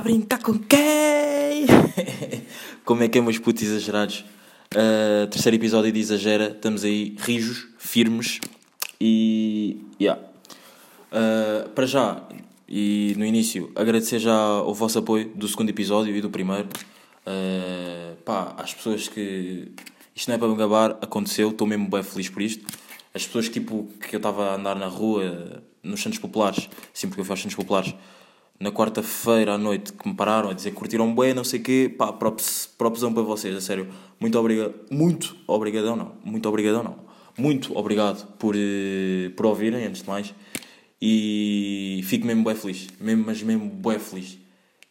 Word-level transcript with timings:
brincar 0.00 0.42
com 0.42 0.58
quem? 0.58 1.66
Como 2.84 3.02
é 3.02 3.08
que 3.08 3.18
é, 3.18 3.20
meus 3.20 3.38
putos 3.38 3.62
exagerados? 3.62 4.24
Uh, 4.74 5.26
terceiro 5.28 5.56
episódio 5.56 5.90
de 5.90 5.98
Exagera, 5.98 6.52
estamos 6.54 6.84
aí 6.84 7.16
rijos, 7.18 7.68
firmes 7.78 8.40
e. 9.00 9.84
Yeah. 10.00 10.22
Uh, 11.10 11.68
para 11.70 11.86
já, 11.86 12.22
e 12.68 13.14
no 13.18 13.24
início, 13.24 13.72
agradecer 13.74 14.20
já 14.20 14.62
o 14.62 14.72
vosso 14.72 14.98
apoio 14.98 15.28
do 15.34 15.48
segundo 15.48 15.70
episódio 15.70 16.14
e 16.14 16.20
do 16.20 16.30
primeiro. 16.30 16.68
Uh, 17.26 18.14
pá, 18.24 18.54
às 18.56 18.72
pessoas 18.72 19.08
que. 19.08 19.72
Isto 20.14 20.28
não 20.28 20.36
é 20.36 20.38
para 20.38 20.48
me 20.48 20.56
gabar, 20.56 20.90
aconteceu, 21.02 21.50
estou 21.50 21.66
mesmo 21.66 21.88
bem 21.88 22.02
feliz 22.02 22.28
por 22.28 22.42
isto. 22.42 22.64
As 23.12 23.26
pessoas 23.26 23.48
tipo, 23.48 23.88
que 24.00 24.14
eu 24.14 24.18
estava 24.18 24.50
a 24.50 24.54
andar 24.54 24.76
na 24.76 24.86
rua, 24.86 25.62
nos 25.82 26.00
centros 26.00 26.20
populares, 26.20 26.68
sempre 26.92 27.16
que 27.16 27.20
eu 27.20 27.24
fui 27.24 27.32
aos 27.32 27.40
centros 27.40 27.56
populares, 27.56 27.94
na 28.60 28.70
quarta-feira 28.70 29.54
à 29.54 29.58
noite 29.58 29.90
que 29.94 30.06
me 30.06 30.14
pararam 30.14 30.50
a 30.50 30.52
dizer 30.52 30.70
que 30.70 30.76
curtiram 30.76 31.12
bem, 31.14 31.32
não 31.32 31.42
sei 31.42 31.60
o 31.60 31.62
quê, 31.62 31.94
pá, 31.96 32.12
propusão 32.12 33.12
para 33.12 33.22
vocês, 33.22 33.56
a 33.56 33.60
sério. 33.60 33.88
Muito 34.20 34.38
obrigado, 34.38 34.74
muito 34.90 35.34
obrigadão 35.46 35.96
não, 35.96 36.12
muito 36.22 36.46
obrigadão 36.46 36.84
não. 36.84 37.10
Muito 37.38 37.76
obrigado 37.78 38.26
por, 38.36 38.54
eh, 38.54 39.30
por 39.34 39.46
ouvirem, 39.46 39.86
antes 39.86 40.02
de 40.02 40.08
mais. 40.08 40.34
E 41.00 42.02
fico 42.04 42.26
mesmo 42.26 42.44
bem 42.44 42.54
feliz, 42.54 42.88
mesmo, 43.00 43.24
mas 43.24 43.42
mesmo 43.42 43.70
bem 43.70 43.98
feliz. 43.98 44.36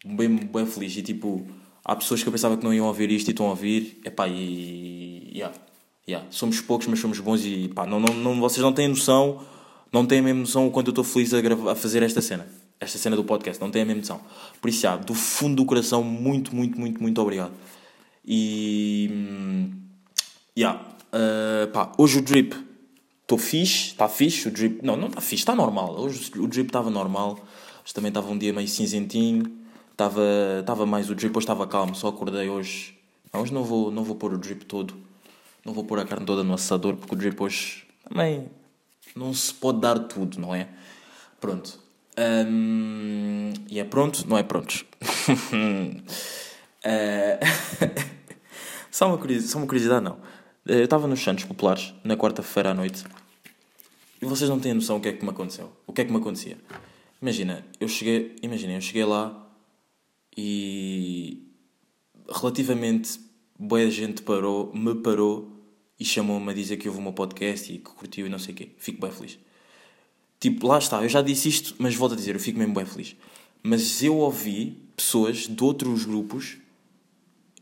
Mesmo 0.03 0.39
bem 0.45 0.65
feliz. 0.65 0.97
E 0.97 1.03
tipo, 1.03 1.45
há 1.85 1.95
pessoas 1.95 2.23
que 2.23 2.27
eu 2.27 2.31
pensava 2.31 2.57
que 2.57 2.63
não 2.63 2.73
iam 2.73 2.87
ouvir 2.87 3.11
isto 3.11 3.27
e 3.27 3.31
estão 3.31 3.45
a 3.45 3.49
ouvir, 3.49 4.01
epá, 4.03 4.27
e. 4.27 5.31
Yeah, 5.31 5.55
yeah. 6.07 6.27
Somos 6.31 6.59
poucos, 6.59 6.87
mas 6.87 6.99
somos 6.99 7.19
bons 7.19 7.45
e 7.45 7.67
pá, 7.67 7.85
não, 7.85 7.99
não, 7.99 8.15
não, 8.15 8.39
vocês 8.39 8.63
não 8.63 8.73
têm 8.73 8.87
noção, 8.87 9.43
não 9.93 10.05
têm 10.07 10.19
a 10.19 10.23
mesma 10.23 10.39
noção 10.39 10.65
o 10.67 10.71
quanto 10.71 10.87
eu 10.87 10.91
estou 10.91 11.03
feliz 11.03 11.33
a, 11.35 11.41
gravar, 11.41 11.73
a 11.73 11.75
fazer 11.75 12.01
esta 12.01 12.21
cena 12.21 12.47
esta 12.79 12.97
cena 12.97 13.15
do 13.15 13.23
podcast, 13.23 13.61
não 13.61 13.69
tem 13.69 13.81
a 13.81 13.85
mesma 13.85 14.01
noção. 14.01 14.21
Por 14.61 14.69
isso, 14.69 14.81
já, 14.81 14.95
do 14.95 15.13
fundo 15.13 15.57
do 15.57 15.65
coração, 15.65 16.03
muito, 16.03 16.55
muito, 16.55 16.79
muito, 16.79 17.01
muito 17.01 17.21
obrigado. 17.21 17.51
E. 18.25 19.09
Hum, 19.11 19.71
yeah, 20.57 20.81
uh, 21.13 21.67
pá, 21.71 21.91
hoje 21.97 22.19
o 22.19 22.21
drip, 22.21 22.55
estou 23.21 23.37
fixe, 23.37 23.87
está 23.87 24.07
fixe. 24.07 24.47
O 24.47 24.51
drip, 24.51 24.85
não, 24.85 24.95
não 24.95 25.07
está 25.07 25.21
fixe, 25.21 25.41
está 25.41 25.55
normal. 25.55 25.99
Hoje 25.99 26.31
o 26.37 26.47
drip 26.47 26.67
estava 26.67 26.89
normal. 26.89 27.39
Hoje 27.83 27.93
também 27.93 28.09
estava 28.09 28.29
um 28.31 28.37
dia 28.37 28.53
meio 28.53 28.67
cinzentinho. 28.67 29.59
Estava, 29.91 30.21
estava 30.61 30.85
mais 30.85 31.09
o 31.09 31.15
drip, 31.15 31.35
hoje 31.35 31.43
estava 31.43 31.67
calmo. 31.67 31.93
Só 31.95 32.07
acordei 32.07 32.49
hoje. 32.49 32.97
Não, 33.33 33.41
hoje 33.41 33.53
não 33.53 33.63
vou, 33.63 33.91
não 33.91 34.03
vou 34.03 34.15
pôr 34.15 34.33
o 34.33 34.37
drip 34.37 34.65
todo. 34.65 34.95
Não 35.65 35.73
vou 35.73 35.83
pôr 35.83 35.99
a 35.99 36.05
carne 36.05 36.25
toda 36.25 36.43
no 36.43 36.53
assador, 36.53 36.95
porque 36.95 37.13
o 37.13 37.17
drip 37.17 37.41
hoje 37.41 37.83
também 38.07 38.47
não 39.15 39.33
se 39.33 39.53
pode 39.53 39.81
dar 39.81 39.99
tudo, 39.99 40.39
não 40.39 40.55
é? 40.55 40.69
Pronto. 41.39 41.88
Um, 42.19 43.53
e 43.69 43.79
é 43.79 43.85
pronto? 43.85 44.27
Não 44.27 44.37
é 44.37 44.43
prontos. 44.43 44.83
uh, 45.09 45.95
só, 48.91 49.07
uma 49.07 49.17
curiosidade, 49.17 49.51
só 49.51 49.57
uma 49.57 49.67
curiosidade, 49.67 50.03
não. 50.03 50.19
Eu 50.65 50.83
estava 50.83 51.07
nos 51.07 51.21
Santos 51.21 51.45
Populares 51.45 51.93
na 52.03 52.17
quarta-feira 52.17 52.71
à 52.71 52.73
noite 52.73 53.05
e 54.21 54.25
vocês 54.25 54.49
não 54.49 54.59
têm 54.59 54.73
noção 54.73 54.97
o 54.97 55.01
que 55.01 55.07
é 55.07 55.13
que 55.13 55.23
me 55.23 55.31
aconteceu. 55.31 55.71
O 55.87 55.93
que 55.93 56.01
é 56.01 56.05
que 56.05 56.11
me 56.11 56.17
acontecia? 56.17 56.57
Imagina, 57.21 57.65
eu 57.79 57.87
cheguei, 57.87 58.35
imagina, 58.41 58.73
eu 58.73 58.81
cheguei 58.81 59.05
lá 59.05 59.49
e 60.35 61.47
relativamente 62.29 63.19
boa 63.57 63.89
gente 63.89 64.21
parou, 64.21 64.71
me 64.73 64.95
parou 64.95 65.51
e 65.99 66.05
chamou-me 66.05 66.51
a 66.51 66.53
dizer 66.53 66.77
que 66.77 66.87
houve 66.87 67.01
meu 67.01 67.13
podcast 67.13 67.71
e 67.73 67.77
que 67.77 67.91
curtiu 67.91 68.27
e 68.27 68.29
não 68.29 68.39
sei 68.39 68.53
o 68.53 68.57
quê. 68.57 68.71
Fico 68.77 69.01
bem 69.01 69.11
feliz. 69.11 69.39
Tipo, 70.39 70.67
lá 70.67 70.77
está, 70.77 71.03
eu 71.03 71.09
já 71.09 71.21
disse 71.21 71.49
isto, 71.49 71.75
mas 71.77 71.95
volto 71.95 72.13
a 72.13 72.15
dizer, 72.15 72.35
eu 72.35 72.39
fico 72.39 72.57
mesmo 72.57 72.73
bem 72.73 72.85
feliz. 72.85 73.15
Mas 73.61 74.01
eu 74.01 74.17
ouvi 74.17 74.77
pessoas 74.95 75.47
de 75.47 75.63
outros 75.63 76.05
grupos, 76.05 76.57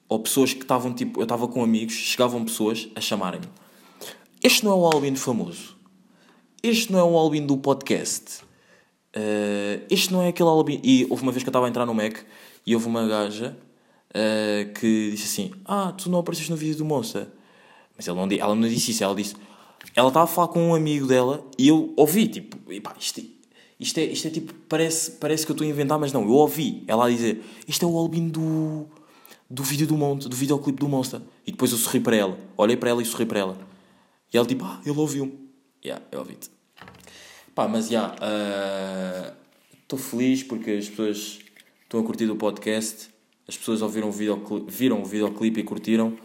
ou 0.07 0.19
pessoas 0.19 0.53
que 0.53 0.61
estavam 0.61 0.93
tipo, 0.93 1.19
eu 1.19 1.23
estava 1.23 1.47
com 1.47 1.63
amigos, 1.63 1.93
chegavam 1.93 2.45
pessoas 2.45 2.87
a 2.95 3.01
chamarem-me. 3.01 3.47
Este 4.43 4.63
não 4.63 4.71
é 4.71 4.75
o 4.75 4.85
Albin 4.85 5.15
famoso. 5.15 5.75
Este 6.61 6.91
não 6.91 6.99
é 6.99 7.03
o 7.03 7.17
Albin 7.17 7.45
do 7.45 7.57
podcast. 7.57 8.43
Uh, 9.15 9.83
este 9.89 10.13
não 10.13 10.21
é 10.21 10.27
aquele 10.27 10.49
Albin. 10.49 10.79
E 10.83 11.07
houve 11.09 11.23
uma 11.23 11.31
vez 11.31 11.43
que 11.43 11.49
eu 11.49 11.51
estava 11.51 11.65
a 11.65 11.69
entrar 11.69 11.85
no 11.85 11.93
Mac 11.93 12.19
e 12.65 12.75
houve 12.75 12.87
uma 12.87 13.07
gaja 13.07 13.57
uh, 14.11 14.73
que 14.73 15.11
disse 15.11 15.25
assim: 15.25 15.51
Ah, 15.65 15.91
tu 15.97 16.09
não 16.09 16.19
apareceste 16.19 16.51
no 16.51 16.57
vídeo 16.57 16.77
do 16.77 16.85
Moça. 16.85 17.33
Mas 17.95 18.07
ela 18.07 18.23
não, 18.23 18.35
ela 18.37 18.53
não 18.53 18.67
disse 18.67 18.91
isso, 18.91 19.03
ela 19.03 19.15
disse: 19.15 19.35
ela 19.97 20.09
estava 20.09 20.25
a 20.25 20.27
falar 20.27 20.49
com 20.49 20.69
um 20.69 20.75
amigo 20.75 21.07
dela 21.07 21.43
e 21.57 21.69
eu 21.69 21.91
ouvi, 21.97 22.27
tipo, 22.27 22.71
epá, 22.71 22.95
isto, 22.99 23.19
isto, 23.79 23.97
é, 23.97 24.03
isto 24.03 24.27
é 24.27 24.29
tipo, 24.29 24.53
parece, 24.69 25.09
parece 25.13 25.43
que 25.43 25.51
eu 25.51 25.55
estou 25.55 25.65
a 25.65 25.69
inventar, 25.71 25.97
mas 25.97 26.13
não, 26.13 26.21
eu 26.21 26.33
ouvi 26.33 26.83
ela 26.85 27.07
a 27.07 27.09
dizer, 27.09 27.43
isto 27.67 27.83
é 27.83 27.89
o 27.89 27.97
Albino 27.97 28.29
do, 28.29 28.85
do 29.49 29.63
vídeo 29.63 29.87
do 29.87 29.97
Monte, 29.97 30.29
do 30.29 30.35
videoclipe 30.35 30.79
do 30.79 30.87
Monster. 30.87 31.19
E 31.47 31.51
depois 31.51 31.71
eu 31.71 31.79
sorri 31.79 31.99
para 31.99 32.15
ela, 32.15 32.39
olhei 32.55 32.77
para 32.77 32.91
ela 32.91 33.01
e 33.01 33.05
sorri 33.05 33.25
para 33.25 33.39
ela. 33.39 33.57
E 34.31 34.37
ela 34.37 34.45
tipo, 34.45 34.65
ah, 34.65 34.79
ele 34.85 34.99
ouviu-me. 34.99 35.49
Yeah, 35.83 36.05
eu 36.11 36.19
ouvi-te. 36.19 36.51
Pá, 37.55 37.67
mas 37.67 37.89
já, 37.89 38.15
yeah, 38.21 39.33
estou 39.81 39.97
uh, 39.97 40.01
feliz 40.01 40.43
porque 40.43 40.69
as 40.73 40.87
pessoas 40.87 41.39
estão 41.81 42.01
a 42.01 42.03
curtir 42.03 42.29
o 42.29 42.35
podcast, 42.35 43.09
as 43.47 43.57
pessoas 43.57 43.81
ouviram 43.81 44.09
o 44.09 44.11
videoclipe, 44.11 44.69
viram 44.69 45.01
o 45.01 45.05
videoclipe 45.05 45.59
e 45.61 45.63
curtiram. 45.63 46.15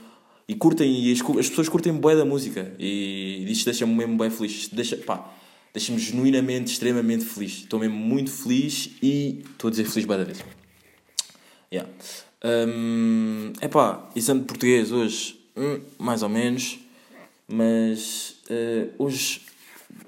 E 0.52 0.54
curtem, 0.54 0.92
e 0.92 1.10
as, 1.10 1.20
as 1.22 1.48
pessoas 1.48 1.66
curtem 1.66 1.94
bué 1.94 2.14
da 2.14 2.26
música. 2.26 2.74
E 2.78 3.42
isto 3.48 3.64
deixa-me 3.64 3.94
mesmo 3.94 4.18
bem 4.18 4.28
feliz. 4.28 4.68
Deixa, 4.68 4.98
pá, 4.98 5.32
deixa-me 5.72 5.98
genuinamente, 5.98 6.70
extremamente 6.70 7.24
feliz. 7.24 7.60
Estou 7.60 7.80
mesmo 7.80 7.96
muito 7.96 8.30
feliz 8.30 8.90
e 9.02 9.42
estou 9.50 9.68
a 9.68 9.70
dizer 9.70 9.86
feliz 9.86 10.04
bué 10.04 10.18
da 10.18 10.24
vez. 10.24 10.44
Yeah. 11.72 11.90
Um, 12.44 13.54
epá, 13.62 14.10
exame 14.14 14.40
de 14.40 14.46
português 14.46 14.92
hoje, 14.92 15.40
hum, 15.56 15.80
mais 15.98 16.22
ou 16.22 16.28
menos. 16.28 16.78
Mas 17.48 18.36
uh, 18.50 18.92
hoje, 19.02 19.40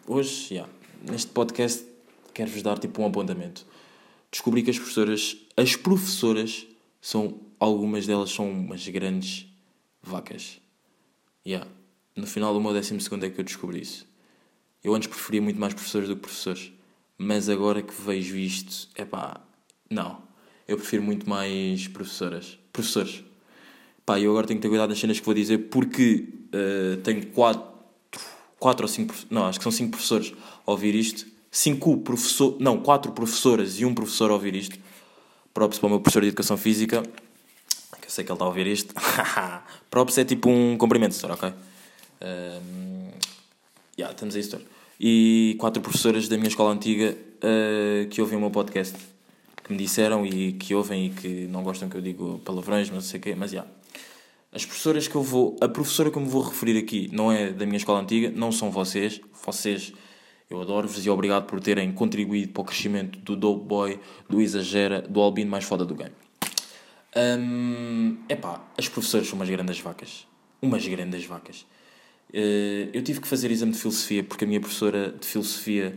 hoje, 0.07 0.53
yeah, 0.53 0.71
neste 1.11 1.29
podcast, 1.29 1.87
quero-vos 2.35 2.61
dar 2.61 2.79
tipo 2.79 3.01
um 3.01 3.07
apontamento. 3.07 3.65
Descobri 4.31 4.63
que 4.63 4.69
as 4.69 4.77
professoras, 4.77 5.39
as 5.57 5.75
professoras, 5.75 6.67
são, 7.01 7.41
algumas 7.59 8.07
delas 8.07 8.31
são 8.31 8.51
umas 8.51 8.87
grandes 8.89 9.54
vacas. 10.05 10.61
Yeah. 11.47 11.69
No 12.17 12.27
final 12.27 12.55
do 12.55 12.61
meu 12.61 12.73
décimo 12.73 13.01
segundo 13.01 13.25
é 13.25 13.31
que 13.31 13.41
eu 13.41 13.45
descobri 13.45 13.81
isso. 13.81 14.07
Eu 14.83 14.95
antes 14.95 15.09
preferia 15.09 15.43
muito 15.43 15.59
mais 15.59 15.75
professores 15.75 16.09
do 16.09 16.15
que 16.15 16.23
professores. 16.23 16.73
Mas 17.17 17.49
agora 17.49 17.83
que 17.83 17.93
vejo 18.03 18.37
isto, 18.37 18.89
é 18.95 19.05
pá, 19.05 19.41
não. 19.89 20.23
Eu 20.67 20.77
prefiro 20.77 21.03
muito 21.03 21.29
mais 21.29 21.89
professoras. 21.89 22.59
Professores. 22.73 23.25
Pá, 24.05 24.21
eu 24.21 24.31
agora 24.31 24.47
tenho 24.47 24.59
que 24.59 24.63
ter 24.63 24.69
cuidado 24.69 24.91
nas 24.91 24.99
cenas 24.99 25.19
que 25.19 25.25
vou 25.25 25.35
dizer 25.35 25.69
porque 25.71 26.29
uh, 26.53 26.97
tenho 27.03 27.27
quatro, 27.29 27.65
quatro 28.59 28.85
ou 28.85 28.89
cinco, 28.89 29.15
não, 29.31 29.47
acho 29.47 29.59
que 29.59 29.63
são 29.63 29.73
cinco 29.73 29.93
professores 29.93 30.35
a 30.67 30.71
ouvir 30.71 30.95
isto. 30.95 31.27
Cinco 31.51 31.99
professores, 31.99 32.59
não, 32.61 32.81
quatro 32.81 33.13
professoras 33.13 33.79
e 33.79 33.85
um 33.85 33.95
professor 33.95 34.31
a 34.31 34.35
ouvir 34.35 34.55
isto. 34.57 34.79
Próprio 35.53 35.79
para 35.79 35.87
o 35.87 35.91
meu 35.91 36.01
professor 36.01 36.21
de 36.21 36.29
Educação 36.29 36.57
Física 36.57 37.03
que 38.05 38.09
eu 38.09 38.11
sei 38.11 38.25
que 38.25 38.31
ele 38.31 38.37
está 38.37 38.45
a 38.45 38.49
ouvir 38.49 38.67
isto. 38.67 38.95
Props 39.95 40.19
é 40.19 40.25
tipo 40.25 40.51
um 40.51 40.77
cumprimento, 40.77 41.15
Sr. 41.15 41.31
ok? 41.31 41.51
Um, 42.21 43.11
yeah, 43.97 44.13
estamos 44.13 44.35
aí, 44.35 44.43
Sr. 44.43 44.61
E 44.99 45.55
quatro 45.61 45.81
professoras 45.81 46.27
da 46.27 46.37
minha 46.37 46.49
escola 46.49 46.73
antiga 46.73 47.17
uh, 47.17 48.09
que 48.09 48.21
ouvem 48.21 48.37
o 48.37 48.41
meu 48.41 48.51
podcast, 48.51 48.97
que 49.63 49.71
me 49.71 49.79
disseram 49.79 50.27
e 50.27 50.55
que 50.55 50.75
ouvem 50.75 51.07
e 51.07 51.11
que 51.11 51.47
não 51.47 51.63
gostam 51.63 51.89
que 51.89 51.97
eu 51.97 52.01
digo 52.01 52.41
palavrões, 52.45 52.89
mas 52.91 53.05
não 53.05 53.09
sei 53.09 53.21
o 53.21 53.23
quê, 53.23 53.37
mas 53.37 53.53
já. 53.53 53.59
Yeah. 53.59 53.73
As 54.53 54.67
professoras 54.67 55.07
que 55.07 55.15
eu 55.15 55.23
vou. 55.23 55.57
A 55.61 55.69
professora 55.69 56.11
que 56.11 56.19
eu 56.19 56.23
me 56.23 56.29
vou 56.29 56.43
referir 56.43 56.77
aqui 56.77 57.09
não 57.13 57.31
é 57.31 57.53
da 57.53 57.65
minha 57.65 57.77
escola 57.77 58.01
antiga, 58.01 58.33
não 58.35 58.51
são 58.51 58.73
vocês. 58.73 59.21
Vocês, 59.47 59.93
eu 60.51 60.61
adoro-vos 60.61 61.07
e 61.07 61.09
obrigado 61.09 61.45
por 61.45 61.61
terem 61.61 61.93
contribuído 61.93 62.53
para 62.53 62.63
o 62.63 62.65
crescimento 62.65 63.21
do 63.21 63.37
Dope 63.37 63.65
Boy, 63.65 64.01
do 64.29 64.41
Exagera, 64.41 65.03
do 65.03 65.21
Albino 65.21 65.53
mais 65.53 65.63
foda 65.63 65.85
do 65.85 65.95
game. 65.95 66.24
Um, 67.17 68.17
epá, 68.29 68.61
as 68.77 68.89
professoras 68.89 69.29
são 69.29 69.37
umas 69.37 69.49
grandes 69.49 69.79
vacas. 69.79 70.27
Umas 70.61 70.87
grandes 70.87 71.25
vacas. 71.25 71.67
Uh, 72.31 72.91
eu 72.93 73.03
tive 73.03 73.21
que 73.21 73.29
fazer 73.29 73.51
exame 73.51 73.73
de 73.73 73.79
filosofia 73.79 74.25
porque 74.25 74.45
a 74.45 74.47
minha 74.47 74.61
professora 74.61 75.13
de 75.13 75.27
filosofia 75.27 75.97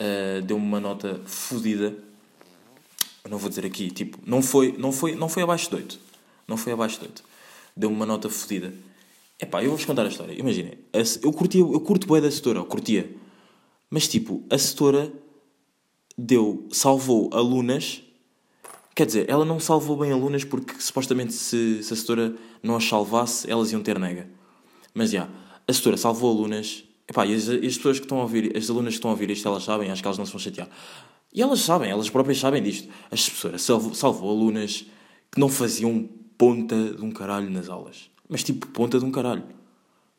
uh, 0.00 0.42
deu-me 0.42 0.64
uma 0.64 0.80
nota 0.80 1.20
fodida. 1.26 1.94
Eu 3.24 3.30
não 3.30 3.38
vou 3.38 3.48
dizer 3.48 3.66
aqui, 3.66 3.90
tipo, 3.90 4.18
não 4.24 4.40
foi, 4.40 4.74
não 4.78 4.92
foi, 4.92 5.14
não 5.14 5.28
foi 5.28 5.42
abaixo 5.42 5.68
de 5.68 5.76
8. 5.76 6.00
Não 6.48 6.56
foi 6.56 6.72
abaixo 6.72 7.00
de 7.00 7.06
8. 7.06 7.24
Deu-me 7.76 7.94
uma 7.94 8.06
nota 8.06 8.30
fodida. 8.30 8.72
Epá, 9.38 9.62
eu 9.62 9.68
vou-vos 9.68 9.84
contar 9.84 10.06
a 10.06 10.08
história. 10.08 10.32
Imaginem, 10.32 10.78
eu, 11.22 11.32
curtia, 11.32 11.60
eu 11.60 11.80
curto 11.80 12.06
bem 12.10 12.22
da 12.22 12.30
setora, 12.30 12.60
eu 12.60 12.64
curtia. 12.64 13.10
Mas 13.90 14.08
tipo, 14.08 14.42
a 14.48 14.56
setora 14.56 15.12
deu, 16.16 16.66
salvou 16.70 17.28
alunas 17.34 18.02
Quer 18.96 19.04
dizer, 19.04 19.28
ela 19.28 19.44
não 19.44 19.60
salvou 19.60 19.94
bem 19.94 20.10
alunas 20.10 20.42
porque 20.42 20.80
supostamente 20.80 21.34
se, 21.34 21.82
se 21.82 21.92
a 21.92 21.96
setora 21.96 22.34
não 22.62 22.76
as 22.76 22.84
salvasse, 22.84 23.48
elas 23.48 23.70
iam 23.70 23.82
ter 23.82 23.98
nega. 23.98 24.26
Mas 24.94 25.10
já, 25.10 25.24
yeah, 25.24 25.34
a 25.68 25.72
setora 25.74 25.98
salvou 25.98 26.30
alunas. 26.30 26.82
Epá, 27.06 27.26
e 27.26 27.34
as, 27.34 27.46
as 27.46 27.76
pessoas 27.76 27.98
que 27.98 28.06
estão 28.06 28.18
a 28.18 28.22
ouvir, 28.22 28.56
as 28.56 28.70
alunas 28.70 28.94
que 28.94 28.98
estão 28.98 29.10
a 29.10 29.12
ouvir 29.12 29.28
isto, 29.28 29.46
elas 29.46 29.64
sabem, 29.64 29.90
acho 29.90 30.00
que 30.00 30.08
elas 30.08 30.16
não 30.16 30.24
se 30.24 30.32
vão 30.32 30.40
chatear. 30.40 30.66
E 31.30 31.42
elas 31.42 31.60
sabem, 31.60 31.90
elas 31.90 32.08
próprias 32.08 32.38
sabem 32.38 32.62
disto. 32.62 32.88
As 33.10 33.22
professoras 33.28 33.60
salvou, 33.60 33.94
salvou 33.94 34.30
alunas 34.30 34.86
que 35.30 35.38
não 35.38 35.50
faziam 35.50 36.08
ponta 36.38 36.94
de 36.94 37.04
um 37.04 37.10
caralho 37.10 37.50
nas 37.50 37.68
aulas. 37.68 38.08
Mas 38.26 38.42
tipo, 38.42 38.66
ponta 38.68 38.98
de 38.98 39.04
um 39.04 39.10
caralho. 39.10 39.44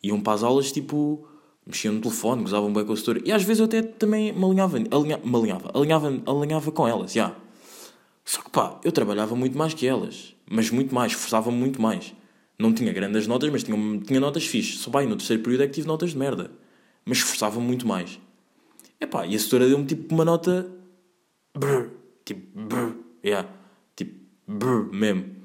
Iam 0.03 0.21
para 0.21 0.33
as 0.33 0.44
aulas, 0.44 0.71
tipo, 0.71 1.27
mexiam 1.65 1.95
no 1.95 2.00
telefone, 2.01 2.44
gozavam 2.44 2.71
bem 2.71 2.85
com 2.85 2.94
a 2.94 2.95
setora. 2.95 3.21
E 3.25 3.31
às 3.31 3.41
vezes 3.41 3.59
eu 3.59 3.65
até 3.65 3.81
também 3.81 4.31
me 4.31 4.45
alinhava, 4.45 4.77
alinha, 4.77 5.18
me 5.18 5.35
alinhava, 5.35 5.71
alinhava, 5.73 6.21
alinhava 6.27 6.71
com 6.71 6.88
elas, 6.88 7.12
já. 7.12 7.30
Yeah. 7.30 7.46
Só 8.27 8.41
que 8.41 8.50
pá, 8.50 8.77
eu 8.83 8.91
trabalhava 8.91 9.38
muito 9.38 9.57
mais 9.57 9.74
que 9.74 9.88
elas. 9.88 10.35
Mas 10.51 10.69
muito 10.69 10.94
mais, 10.94 11.13
esforçava-me 11.13 11.57
muito 11.57 11.81
mais. 11.81 12.13
Não 12.59 12.74
tinha 12.74 12.91
grandes 12.91 13.25
notas, 13.25 13.50
mas 13.50 13.63
tinha, 13.63 13.77
tinha 14.01 14.19
notas 14.19 14.45
fixes. 14.45 14.79
Só 14.79 14.91
bem, 14.91 15.07
no 15.07 15.15
terceiro 15.15 15.41
período 15.41 15.63
é 15.63 15.68
que 15.68 15.75
tive 15.75 15.88
notas 15.88 16.09
de 16.09 16.18
merda. 16.18 16.51
Mas 17.06 17.19
esforçava-me 17.19 17.65
muito 17.65 17.88
mais. 17.88 18.19
Epá, 19.00 19.25
e 19.25 19.33
a 19.33 19.39
setora 19.39 19.69
deu-me 19.69 19.85
tipo 19.85 20.13
uma 20.13 20.25
nota. 20.25 20.69
Brr, 21.57 21.89
tipo, 22.25 22.59
brr, 22.59 22.97
yeah. 23.24 23.50
Tipo, 23.95 24.19
brr 24.45 24.89
mesmo. 24.91 25.38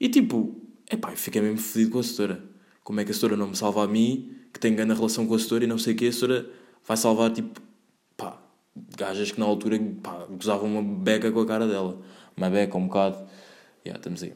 E 0.00 0.08
tipo, 0.08 0.60
epá, 0.90 1.12
eu 1.12 1.16
fiquei 1.16 1.40
mesmo 1.40 1.58
fedido 1.58 1.92
com 1.92 2.00
a 2.00 2.02
setora. 2.02 2.42
Como 2.82 2.98
é 2.98 3.04
que 3.04 3.12
a 3.12 3.14
setora 3.14 3.36
não 3.36 3.46
me 3.46 3.56
salva 3.56 3.84
a 3.84 3.86
mim, 3.86 4.34
que 4.52 4.58
tenho 4.58 4.74
grande 4.74 4.94
relação 4.94 5.28
com 5.28 5.34
a 5.36 5.38
setora 5.38 5.62
e 5.62 5.68
não 5.68 5.78
sei 5.78 5.94
o 5.94 5.96
que, 5.96 6.08
a 6.08 6.12
setora 6.12 6.50
vai 6.84 6.96
salvar 6.96 7.30
tipo, 7.30 7.60
pá, 7.60 7.65
gajas 8.96 9.30
que 9.30 9.38
na 9.38 9.46
altura, 9.46 9.78
pá, 10.02 10.26
gozavam 10.30 10.68
uma 10.68 10.82
beca 10.82 11.30
com 11.30 11.40
a 11.40 11.46
cara 11.46 11.66
dela. 11.68 11.98
Uma 12.36 12.50
beca, 12.50 12.76
um 12.76 12.86
bocado. 12.86 13.18
Yeah, 13.84 13.98
estamos 13.98 14.22
aí. 14.22 14.32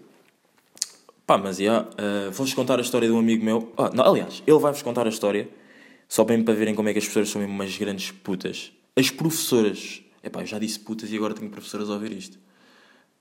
Pá, 1.27 1.39
mas 1.39 1.59
yeah, 1.59 1.89
uh, 1.89 2.31
vou-vos 2.31 2.55
contar 2.55 2.79
a 2.79 2.83
história 2.83 3.09
de 3.09 3.15
um 3.15 3.19
amigo 3.19 3.45
meu. 3.45 3.73
Ah, 3.77 3.91
não, 3.93 4.05
aliás, 4.05 4.43
ele 4.47 4.59
vai-vos 4.59 4.83
contar 4.83 5.07
a 5.07 5.11
história 5.11 5.49
só 6.09 6.25
bem 6.25 6.43
para 6.43 6.55
verem 6.55 6.75
como 6.75 6.89
é 6.89 6.93
que 6.93 6.99
as 6.99 7.05
professoras 7.05 7.31
são 7.31 7.41
mesmo 7.41 7.55
umas 7.55 7.77
grandes 7.77 8.11
putas. 8.11 8.73
As 8.97 9.11
professoras. 9.11 10.03
Epá, 10.23 10.41
eu 10.41 10.47
já 10.47 10.59
disse 10.59 10.79
putas 10.81 11.11
e 11.11 11.17
agora 11.17 11.35
tenho 11.35 11.51
professoras 11.51 11.89
a 11.89 11.95
ouvir 11.95 12.13
isto. 12.13 12.39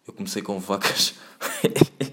Eu 0.08 0.14
comecei 0.14 0.42
com 0.42 0.60
vacas. 0.60 1.14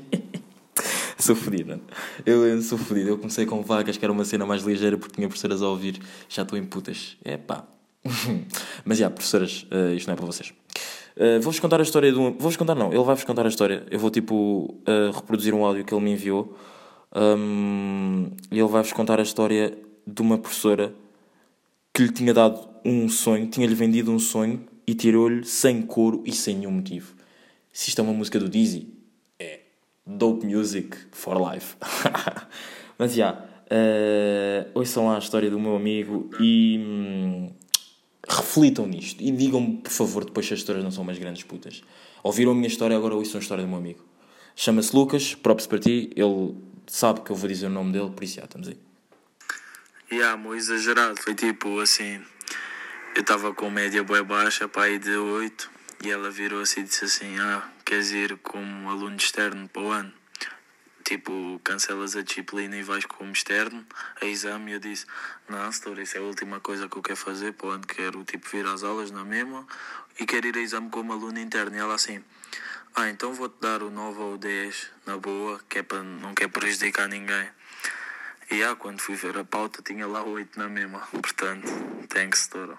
sou 1.18 1.34
fodido, 1.34 1.80
eu, 2.24 2.60
sou 2.60 2.76
fodido. 2.76 3.08
Eu 3.08 3.18
comecei 3.18 3.46
com 3.46 3.62
vacas, 3.62 3.96
que 3.96 4.04
era 4.04 4.12
uma 4.12 4.24
cena 4.24 4.44
mais 4.44 4.62
ligeira 4.62 4.98
porque 4.98 5.14
tinha 5.14 5.26
professoras 5.26 5.62
a 5.62 5.68
ouvir. 5.68 5.98
Já 6.28 6.42
estou 6.42 6.58
em 6.58 6.64
putas. 6.64 7.16
É 7.24 7.38
pá. 7.38 7.66
Mas 8.84 8.98
já, 8.98 9.04
yeah, 9.04 9.14
professoras, 9.14 9.66
uh, 9.70 9.94
isto 9.94 10.06
não 10.06 10.14
é 10.14 10.16
para 10.16 10.26
vocês. 10.26 10.52
Uh, 11.16 11.40
vou-vos 11.40 11.58
contar 11.58 11.80
a 11.80 11.82
história 11.82 12.12
de 12.12 12.18
um. 12.18 12.32
Vou-vos 12.32 12.56
contar, 12.56 12.74
não. 12.74 12.92
Ele 12.92 13.02
vai-vos 13.02 13.24
contar 13.24 13.46
a 13.46 13.48
história. 13.48 13.86
Eu 13.90 13.98
vou, 13.98 14.10
tipo, 14.10 14.74
uh, 14.86 15.10
reproduzir 15.14 15.54
um 15.54 15.64
áudio 15.64 15.84
que 15.84 15.94
ele 15.94 16.04
me 16.04 16.12
enviou. 16.12 16.56
Um, 17.14 18.30
e 18.50 18.58
ele 18.58 18.68
vai-vos 18.68 18.92
contar 18.92 19.18
a 19.18 19.22
história 19.22 19.76
de 20.06 20.22
uma 20.22 20.36
professora 20.36 20.92
que 21.94 22.02
lhe 22.02 22.12
tinha 22.12 22.34
dado 22.34 22.68
um 22.84 23.08
sonho, 23.08 23.46
tinha-lhe 23.46 23.74
vendido 23.74 24.12
um 24.12 24.18
sonho 24.18 24.66
e 24.86 24.94
tirou-lhe 24.94 25.44
sem 25.44 25.80
coro 25.80 26.22
e 26.26 26.32
sem 26.32 26.56
nenhum 26.56 26.72
motivo. 26.72 27.14
Se 27.72 27.88
isto 27.88 28.00
é 28.00 28.04
uma 28.04 28.12
música 28.12 28.38
do 28.38 28.50
Dizzy, 28.50 28.88
é 29.38 29.60
Dope 30.06 30.46
Music 30.46 30.94
for 31.10 31.36
Life. 31.40 31.76
Mas 32.98 33.14
já, 33.14 33.32
yeah, 33.32 34.68
uh, 34.68 34.78
ouçam 34.78 35.06
lá 35.06 35.16
a 35.16 35.18
história 35.18 35.50
do 35.50 35.58
meu 35.58 35.74
amigo 35.74 36.30
e 36.38 36.78
hum, 36.78 37.48
reflitam 38.28 38.86
nisto. 38.86 39.22
E 39.22 39.30
digam-me, 39.30 39.78
por 39.78 39.92
favor, 39.92 40.24
depois 40.24 40.46
se 40.46 40.54
as 40.54 40.60
histórias 40.60 40.84
não 40.84 40.90
são 40.90 41.04
mais 41.04 41.18
grandes 41.18 41.42
putas. 41.42 41.82
Ouviram 42.22 42.52
a 42.52 42.54
minha 42.54 42.68
história, 42.68 42.96
agora 42.96 43.14
ouçam 43.14 43.38
a 43.38 43.42
história 43.42 43.64
do 43.64 43.68
meu 43.68 43.78
amigo. 43.78 44.04
Chama-se 44.54 44.94
Lucas, 44.94 45.34
próprio 45.34 45.68
para 45.68 45.78
ti, 45.78 46.10
ele 46.16 46.56
sabe 46.86 47.20
que 47.20 47.30
eu 47.30 47.36
vou 47.36 47.48
dizer 47.48 47.66
o 47.66 47.70
nome 47.70 47.92
dele, 47.92 48.10
por 48.10 48.24
isso 48.24 48.36
já, 48.36 48.44
estamos 48.44 48.68
aí. 48.68 48.78
Yeah, 50.10 50.36
muito 50.36 50.58
exagerado. 50.58 51.20
Foi 51.20 51.34
tipo 51.34 51.80
assim. 51.80 52.22
Eu 53.14 53.22
estava 53.22 53.52
com 53.52 53.68
média 53.70 54.04
boa 54.04 54.22
baixa, 54.22 54.68
pai 54.68 54.98
de 54.98 55.10
8, 55.10 55.70
e 56.04 56.10
ela 56.10 56.30
virou-se 56.30 56.78
e 56.78 56.84
disse 56.84 57.04
assim: 57.04 57.38
Ah, 57.38 57.68
queres 57.84 58.12
ir 58.12 58.36
como 58.38 58.88
aluno 58.88 59.16
externo 59.16 59.68
para 59.68 59.82
o 59.82 59.90
ano? 59.90 60.12
Tipo, 61.06 61.60
cancelas 61.62 62.16
a 62.16 62.22
disciplina 62.22 62.76
e 62.76 62.82
vais 62.82 63.06
como 63.06 63.30
externo 63.30 63.86
a 64.20 64.26
exame. 64.26 64.72
Eu 64.72 64.80
disse: 64.80 65.06
Não, 65.48 65.70
setor, 65.70 66.00
isso 66.00 66.16
é 66.16 66.20
a 66.20 66.24
última 66.24 66.58
coisa 66.58 66.88
que 66.88 66.96
eu 66.96 67.02
quero 67.02 67.16
fazer 67.16 67.52
para 67.52 67.68
o 67.68 67.70
ano. 67.70 67.86
Quero 67.86 68.24
tipo 68.24 68.48
vir 68.48 68.66
às 68.66 68.82
aulas 68.82 69.12
na 69.12 69.24
mesma 69.24 69.64
e 70.18 70.26
quero 70.26 70.48
ir 70.48 70.56
a 70.56 70.60
exame 70.60 70.90
como 70.90 71.12
aluno 71.12 71.38
interno. 71.38 71.76
E 71.76 71.78
ela 71.78 71.94
assim: 71.94 72.20
Ah, 72.92 73.08
então 73.08 73.32
vou-te 73.32 73.54
dar 73.60 73.84
o 73.84 73.90
9 73.90 74.20
ou 74.20 74.34
o 74.34 74.38
10 74.38 74.90
na 75.06 75.16
boa, 75.16 75.60
que 75.68 75.78
é 75.78 75.84
para 75.84 76.02
não 76.02 76.34
quer 76.34 76.48
prejudicar 76.48 77.08
ninguém. 77.08 77.48
E 78.50 78.64
ah, 78.64 78.74
quando 78.74 79.00
fui 79.00 79.14
ver 79.14 79.38
a 79.38 79.44
pauta 79.44 79.80
tinha 79.82 80.08
lá 80.08 80.24
oito 80.24 80.58
na 80.58 80.68
mesma. 80.68 80.98
Portanto, 81.12 81.68
thanks, 82.08 82.48
Toro. 82.48 82.76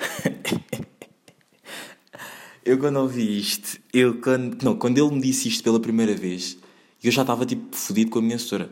eu 2.66 2.76
quando 2.76 2.96
ouvi 2.96 3.38
isto, 3.38 3.78
eu 3.92 4.20
quando, 4.20 4.60
não, 4.64 4.76
quando 4.76 4.98
ele 4.98 5.14
me 5.14 5.20
disse 5.20 5.46
isto 5.46 5.62
pela 5.62 5.78
primeira 5.78 6.16
vez, 6.16 6.60
eu 7.06 7.12
já 7.12 7.22
estava 7.22 7.44
tipo 7.44 7.74
fodido 7.74 8.10
com 8.10 8.18
a 8.18 8.22
minha 8.22 8.36
assessora 8.36 8.70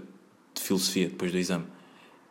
de 0.54 0.60
filosofia 0.60 1.08
depois 1.08 1.32
do 1.32 1.38
exame. 1.38 1.64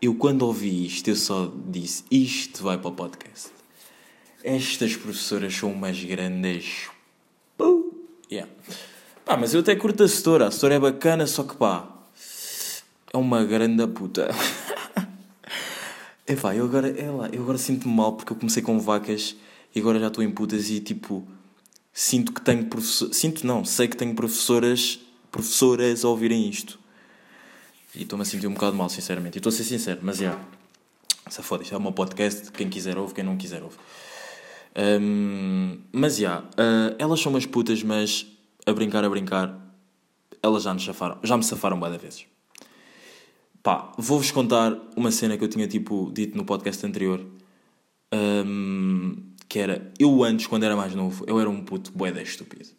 Eu 0.01 0.16
quando 0.16 0.44
ouvi 0.44 0.86
isto, 0.86 1.10
eu 1.10 1.16
só 1.16 1.51
disse: 1.68 2.04
isto 2.10 2.63
vai 2.63 2.78
para 2.78 2.90
o 2.90 2.94
podcast. 2.94 3.50
Estas 4.44 4.96
professoras 4.96 5.54
são 5.54 5.72
umas 5.72 6.01
grandes. 6.04 6.90
Yeah. 8.31 8.51
Pá, 9.25 9.36
mas 9.36 9.54
eu 9.54 9.60
até 9.62 9.75
curto 9.75 10.04
a 10.04 10.06
assessora. 10.06 10.46
A 10.46 10.48
assessora 10.48 10.75
é 10.75 10.80
bacana, 10.80 11.25
só 11.28 11.44
que 11.44 11.56
pá, 11.56 11.90
é 13.12 13.18
uma 13.18 13.44
grande 13.44 13.86
puta. 13.88 14.30
Epá, 16.28 16.56
eu 16.56 16.66
agora, 16.66 16.88
é 16.90 17.10
lá, 17.10 17.28
eu 17.34 17.42
agora 17.42 17.57
sinto-me 17.57 17.94
mal 17.94 18.13
porque 18.13 18.31
eu 18.31 18.38
comecei 18.38 18.62
com 18.62 18.80
vacas 18.80 19.36
e 19.74 19.80
agora 19.80 20.00
já 20.00 20.07
estou 20.07 20.24
em 20.24 20.30
putas 20.30 20.69
e 20.69 20.80
tipo, 20.80 21.28
sinto 21.92 22.31
que 22.31 22.40
tenho 22.40 22.66
professor, 22.66 23.12
sinto 23.12 23.48
não, 23.48 23.66
sei 23.66 23.88
que 23.88 23.98
tenho 23.98 24.13
professoras, 24.13 25.00
professoras 25.31 26.04
ouvirem 26.04 26.48
isto. 26.48 26.80
E 27.96 28.04
estou-me 28.04 28.22
a 28.22 28.26
sentir 28.26 28.48
um 28.48 28.54
bocado 28.54 28.76
mal, 28.76 28.90
sinceramente. 28.90 29.38
E 29.38 29.40
estou 29.40 29.50
a 29.50 29.54
ser 29.54 29.64
sincero, 29.64 30.00
mas 30.04 30.18
já. 30.18 30.40
Essa 31.26 31.44
foda, 31.44 31.64
isto 31.64 31.76
é 31.76 31.78
o 31.78 31.81
meu 31.81 31.92
podcast, 31.92 32.52
quem 32.52 32.70
quiser 32.70 32.98
ouve, 32.98 33.14
quem 33.14 33.24
não 33.24 33.38
quiser 33.38 33.62
ouve. 33.62 33.78
Um, 34.76 35.80
mas 35.92 36.18
já, 36.18 36.40
uh, 36.40 36.96
elas 36.98 37.20
são 37.20 37.31
umas 37.31 37.46
putas, 37.46 37.84
mas 37.84 38.26
a 38.66 38.74
brincar, 38.74 39.04
a 39.04 39.10
brincar, 39.10 39.56
elas 40.42 40.64
já, 40.64 40.74
nos 40.74 40.84
safaram, 40.84 41.20
já 41.24 41.38
me 41.38 41.44
safaram 41.44 41.80
várias 41.80 42.02
vezes. 42.02 42.26
Pá, 43.62 43.92
vou-vos 43.98 44.31
contar 44.31 44.76
uma 44.96 45.12
cena 45.12 45.38
que 45.38 45.44
eu 45.44 45.48
tinha 45.48 45.68
tipo 45.68 46.09
dito 46.14 46.38
no 46.38 46.45
podcast 46.45 46.86
anterior. 46.86 47.24
Um, 48.12 49.30
que 49.48 49.59
era, 49.59 49.92
eu 50.00 50.24
antes, 50.24 50.48
quando 50.48 50.64
era 50.64 50.76
mais 50.76 50.95
novo, 50.95 51.26
eu 51.28 51.40
era 51.40 51.50
um 51.50 51.64
puto 51.64 51.92
boeda 51.92 52.21
estúpido. 52.21 52.69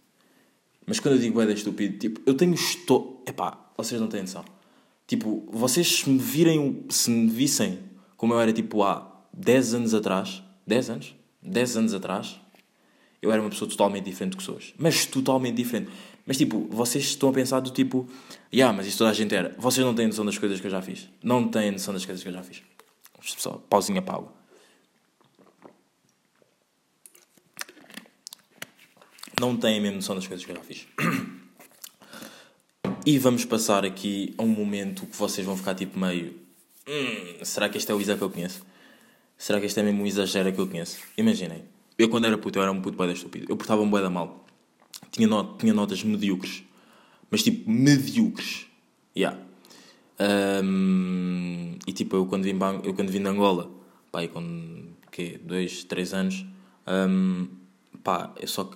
Mas 0.90 0.98
quando 0.98 1.14
eu 1.14 1.20
digo 1.20 1.34
boeda 1.34 1.52
estúpido, 1.52 1.98
tipo, 1.98 2.20
eu 2.26 2.34
tenho 2.34 2.52
estou. 2.52 3.22
Epá, 3.24 3.56
vocês 3.76 4.00
não 4.00 4.08
têm 4.08 4.22
noção. 4.22 4.44
Tipo, 5.06 5.48
vocês 5.52 6.00
se 6.00 6.10
me 6.10 6.18
virem, 6.18 6.84
se 6.88 7.08
me 7.12 7.30
vissem 7.30 7.78
como 8.16 8.34
eu 8.34 8.40
era 8.40 8.52
tipo 8.52 8.82
há 8.82 9.08
10 9.32 9.74
anos 9.74 9.94
atrás, 9.94 10.42
10 10.66 10.90
anos? 10.90 11.14
10 11.40 11.76
anos 11.76 11.94
atrás, 11.94 12.40
eu 13.22 13.30
era 13.30 13.40
uma 13.40 13.50
pessoa 13.50 13.70
totalmente 13.70 14.06
diferente 14.06 14.32
do 14.32 14.38
que 14.38 14.42
sou 14.42 14.56
hoje. 14.56 14.74
Mas 14.76 15.06
totalmente 15.06 15.54
diferente. 15.54 15.92
Mas 16.26 16.36
tipo, 16.36 16.66
vocês 16.68 17.04
estão 17.04 17.28
a 17.28 17.32
pensar 17.32 17.60
do 17.60 17.70
tipo, 17.70 18.08
ah, 18.08 18.48
yeah, 18.52 18.76
mas 18.76 18.88
isso 18.88 18.98
toda 18.98 19.10
a 19.10 19.14
gente 19.14 19.32
era. 19.32 19.54
Vocês 19.60 19.86
não 19.86 19.94
têm 19.94 20.08
noção 20.08 20.26
das 20.26 20.38
coisas 20.38 20.60
que 20.60 20.66
eu 20.66 20.70
já 20.72 20.82
fiz. 20.82 21.08
Não 21.22 21.46
têm 21.46 21.70
noção 21.70 21.94
das 21.94 22.04
coisas 22.04 22.20
que 22.20 22.28
eu 22.28 22.32
já 22.32 22.42
fiz. 22.42 22.64
Só, 23.22 23.62
pausinha 23.70 24.02
para 24.02 24.16
água. 24.16 24.39
Não 29.40 29.56
têm 29.56 29.80
mesmo 29.80 29.96
noção 29.96 30.14
das 30.14 30.26
coisas 30.26 30.44
que 30.44 30.52
eu 30.52 30.56
já 30.56 30.62
fiz. 30.62 30.86
E 33.06 33.18
vamos 33.18 33.46
passar 33.46 33.84
aqui 33.84 34.34
a 34.36 34.42
um 34.42 34.48
momento 34.48 35.06
que 35.06 35.16
vocês 35.16 35.46
vão 35.46 35.56
ficar 35.56 35.74
tipo 35.74 35.98
meio. 35.98 36.34
Hum, 36.86 37.42
será 37.42 37.68
que 37.68 37.78
este 37.78 37.90
é 37.90 37.94
o 37.94 38.00
Isa 38.00 38.14
que 38.14 38.22
eu 38.22 38.28
conheço? 38.28 38.62
Será 39.38 39.58
que 39.58 39.64
este 39.64 39.80
é 39.80 39.82
mesmo 39.82 40.04
o 40.04 40.06
exagero 40.06 40.52
que 40.52 40.60
eu 40.60 40.66
conheço? 40.66 40.98
Imaginem. 41.16 41.64
Eu 41.98 42.10
quando 42.10 42.26
era 42.26 42.36
puto, 42.36 42.58
eu 42.58 42.62
era 42.62 42.70
um 42.70 42.82
puto 42.82 42.98
boeda 42.98 43.14
estúpido. 43.14 43.46
Eu 43.48 43.56
portava-me 43.56 43.90
boeda 43.90 44.10
mal 44.10 44.44
tinha, 45.10 45.26
not 45.26 45.58
tinha 45.58 45.72
notas 45.72 46.02
medíocres. 46.02 46.62
Mas 47.30 47.42
tipo, 47.42 47.70
medíocres. 47.70 48.66
Yeah. 49.16 49.38
Um, 50.62 51.76
e 51.86 51.92
tipo, 51.92 52.16
eu 52.16 52.26
quando 52.26 52.44
vim, 52.44 52.58
eu 52.84 52.94
quando 52.94 53.10
vim 53.10 53.22
de 53.22 53.28
Angola, 53.28 53.70
pá, 54.12 54.26
com 54.28 54.88
quê? 55.10 55.40
dois, 55.42 55.84
três 55.84 56.12
anos, 56.12 56.44
um, 56.86 57.48
pá, 58.02 58.32
eu 58.40 58.48
só 58.48 58.70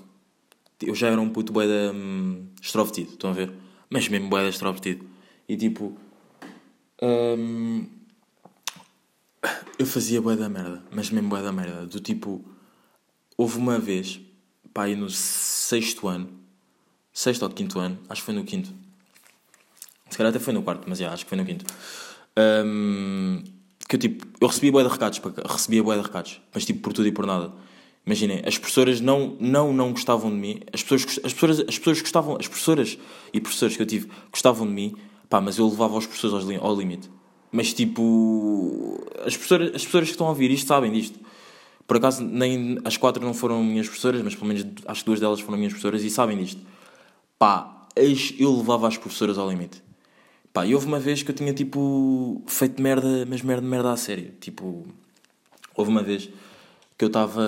eu 0.87 0.95
já 0.95 1.09
era 1.09 1.21
um 1.21 1.29
puto 1.29 1.53
boeda 1.53 1.93
um, 1.95 2.47
extrovertido, 2.61 3.13
estão 3.13 3.31
a 3.31 3.33
ver? 3.33 3.53
Mas 3.91 4.09
mesmo 4.09 4.29
boeda 4.29 4.49
extrovertido. 4.49 5.07
E 5.49 5.57
tipo, 5.57 5.97
um, 7.03 7.87
eu 9.79 9.87
fazia 9.87 10.21
boeda 10.21 10.49
merda, 10.49 10.83
mas 10.91 11.11
mesmo 11.11 11.29
boeda 11.29 11.53
merda. 11.53 11.87
Do 11.87 12.01
tipo, 12.01 12.45
houve 13.37 13.59
uma 13.59 13.79
vez, 13.79 14.21
pá, 14.73 14.85
aí 14.85 14.97
no 14.97 15.11
sexto 15.11 16.09
ano, 16.09 16.29
sexto 17.13 17.43
ou 17.43 17.51
quinto 17.51 17.79
ano, 17.79 17.99
acho 18.09 18.23
que 18.23 18.27
foi 18.27 18.35
no 18.35 18.45
quinto. 18.45 18.73
Se 20.09 20.17
calhar 20.17 20.31
até 20.31 20.39
foi 20.39 20.53
no 20.53 20.63
quarto, 20.63 20.85
mas 20.89 20.99
já, 20.99 21.13
acho 21.13 21.25
que 21.25 21.29
foi 21.29 21.39
no 21.39 21.45
quinto. 21.45 21.65
Um, 22.37 23.43
que 23.89 23.97
eu 23.97 24.01
tipo, 24.01 24.27
eu 24.41 24.49
recebia 24.49 24.73
boia 24.73 24.87
de 24.87 24.93
recados, 24.93 25.21
recebia 25.49 25.83
boia 25.83 26.01
de 26.01 26.07
recados, 26.07 26.41
mas 26.53 26.65
tipo 26.65 26.81
por 26.81 26.93
tudo 26.93 27.07
e 27.09 27.13
por 27.13 27.27
nada. 27.27 27.53
Imaginem, 28.07 28.43
as 28.45 28.59
professoras 28.59 29.01
não, 29.01 29.35
não, 29.41 29.73
não 29.73 29.93
gostavam 29.93 30.31
de 30.31 30.37
mim, 30.37 30.61
as 30.73 30.83
pessoas, 30.83 31.21
as, 31.25 31.33
pessoas, 31.33 31.61
as 31.61 31.79
pessoas 31.79 32.01
gostavam, 32.03 32.37
as 32.39 32.47
professoras 32.47 32.99
e 33.33 33.41
professores 33.41 33.77
que 33.77 33.83
eu 33.83 33.87
tive 33.87 34.11
gostavam 34.31 34.67
de 34.67 34.73
mim, 34.73 34.95
pá, 35.29 35.41
mas 35.41 35.57
eu 35.57 35.67
levava 35.67 35.97
os 35.97 36.07
professores 36.07 36.61
ao, 36.61 36.67
ao 36.67 36.77
limite. 36.77 37.11
Mas 37.51 37.73
tipo, 37.73 39.01
as 39.25 39.37
professoras, 39.37 39.69
as 39.69 39.83
professoras 39.83 40.09
que 40.09 40.15
estão 40.15 40.27
a 40.27 40.31
ouvir 40.31 40.51
isto 40.51 40.67
sabem 40.67 40.93
disto. 40.93 41.19
Por 41.87 41.97
acaso, 41.97 42.23
nem 42.23 42.79
as 42.85 42.97
quatro 42.97 43.25
não 43.25 43.33
foram 43.33 43.63
minhas 43.63 43.87
professoras, 43.87 44.23
mas 44.23 44.35
pelo 44.35 44.49
menos 44.49 44.67
acho 44.87 45.01
que 45.01 45.07
duas 45.07 45.21
delas 45.21 45.41
foram 45.41 45.57
minhas 45.57 45.73
professoras 45.73 46.03
e 46.03 46.11
sabem 46.11 46.37
disto. 46.37 46.61
Pá, 47.39 47.87
eu 47.97 48.57
levava 48.57 48.89
as 48.89 48.99
professoras 48.99 49.39
ao 49.39 49.49
limite. 49.49 49.83
Pá, 50.53 50.67
e 50.67 50.75
houve 50.75 50.87
uma 50.87 50.99
vez 50.99 51.23
que 51.23 51.31
eu 51.31 51.35
tinha 51.35 51.53
tipo 51.53 52.43
feito 52.47 52.83
merda, 52.83 53.27
mas 53.29 53.43
merda, 53.43 53.67
merda 53.67 53.93
a 53.93 53.97
sério. 53.97 54.33
Tipo, 54.41 54.87
houve 55.75 55.91
uma 55.91 56.03
vez 56.03 56.29
que 56.97 57.05
eu 57.05 57.09
estava 57.09 57.43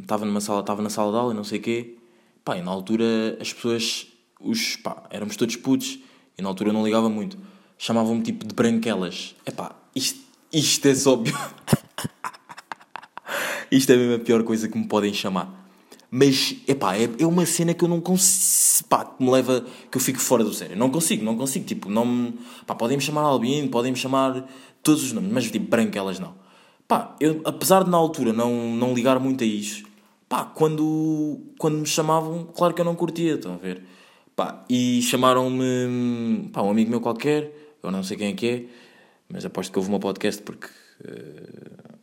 estava 0.00 0.24
hum, 0.24 0.28
numa 0.28 0.40
sala, 0.40 0.60
estava 0.60 0.82
na 0.82 0.90
sala 0.90 1.12
de 1.12 1.18
aula 1.18 1.32
e 1.32 1.36
não 1.36 1.44
sei 1.44 1.58
o 1.58 1.62
quê. 1.62 1.96
Pá, 2.44 2.58
e 2.58 2.62
na 2.62 2.70
altura 2.70 3.38
as 3.40 3.52
pessoas, 3.52 4.06
os, 4.40 4.76
pá, 4.76 5.04
éramos 5.10 5.36
todos 5.36 5.56
putos 5.56 5.98
e 6.36 6.42
na 6.42 6.48
altura 6.48 6.70
eu 6.70 6.74
não 6.74 6.84
ligava 6.84 7.08
muito. 7.08 7.38
Chamavam-me 7.78 8.22
tipo 8.22 8.46
de 8.46 8.54
branquelas. 8.54 9.34
É 9.46 9.50
pá, 9.50 9.74
isto, 9.94 10.20
isto 10.52 10.86
é 10.86 10.94
só 10.94 11.16
pior. 11.16 11.54
isto 13.70 13.90
é 13.92 13.96
mesmo 13.96 14.14
a 14.14 14.18
pior 14.18 14.42
coisa 14.44 14.68
que 14.68 14.76
me 14.76 14.86
podem 14.86 15.12
chamar. 15.12 15.62
Mas, 16.16 16.54
epá, 16.68 16.96
é, 16.96 17.10
é 17.18 17.26
uma 17.26 17.44
cena 17.44 17.74
que 17.74 17.82
eu 17.82 17.88
não 17.88 18.00
consigo, 18.00 18.88
pá, 18.88 19.04
que 19.04 19.20
me 19.20 19.28
leva, 19.32 19.66
que 19.90 19.96
eu 19.96 20.00
fico 20.00 20.20
fora 20.20 20.44
do 20.44 20.54
sério. 20.54 20.76
Não 20.76 20.88
consigo, 20.88 21.24
não 21.24 21.36
consigo, 21.36 21.64
tipo, 21.64 21.90
não 21.90 22.06
me, 22.06 22.38
pá, 22.64 22.74
podem-me 22.76 23.02
chamar 23.02 23.22
Albino, 23.22 23.68
podem-me 23.68 23.98
chamar 23.98 24.48
todos 24.80 25.02
os 25.02 25.12
nomes, 25.12 25.32
mas 25.32 25.50
tipo, 25.50 25.68
branquelas 25.68 26.20
não. 26.20 26.43
Pá, 26.86 27.16
eu, 27.18 27.40
apesar 27.44 27.82
de 27.82 27.90
na 27.90 27.96
altura 27.96 28.32
não, 28.32 28.74
não 28.74 28.92
ligar 28.92 29.18
muito 29.18 29.42
a 29.42 29.46
isso, 29.46 29.84
pá, 30.28 30.44
quando, 30.44 31.40
quando 31.58 31.78
me 31.78 31.86
chamavam, 31.86 32.44
claro 32.54 32.74
que 32.74 32.80
eu 32.80 32.84
não 32.84 32.94
curtia, 32.94 33.34
estão 33.34 33.54
a 33.54 33.56
ver? 33.56 33.82
Pá, 34.36 34.64
e 34.68 35.00
chamaram-me, 35.00 36.50
pá, 36.52 36.60
um 36.62 36.70
amigo 36.70 36.90
meu 36.90 37.00
qualquer, 37.00 37.76
eu 37.82 37.90
não 37.90 38.02
sei 38.02 38.16
quem 38.16 38.28
é 38.28 38.32
que 38.34 38.46
é, 38.46 38.64
mas 39.28 39.44
aposto 39.46 39.72
que 39.72 39.78
houve 39.78 39.90
um 39.90 39.98
podcast 39.98 40.42
porque 40.42 40.66
uh, 40.66 41.98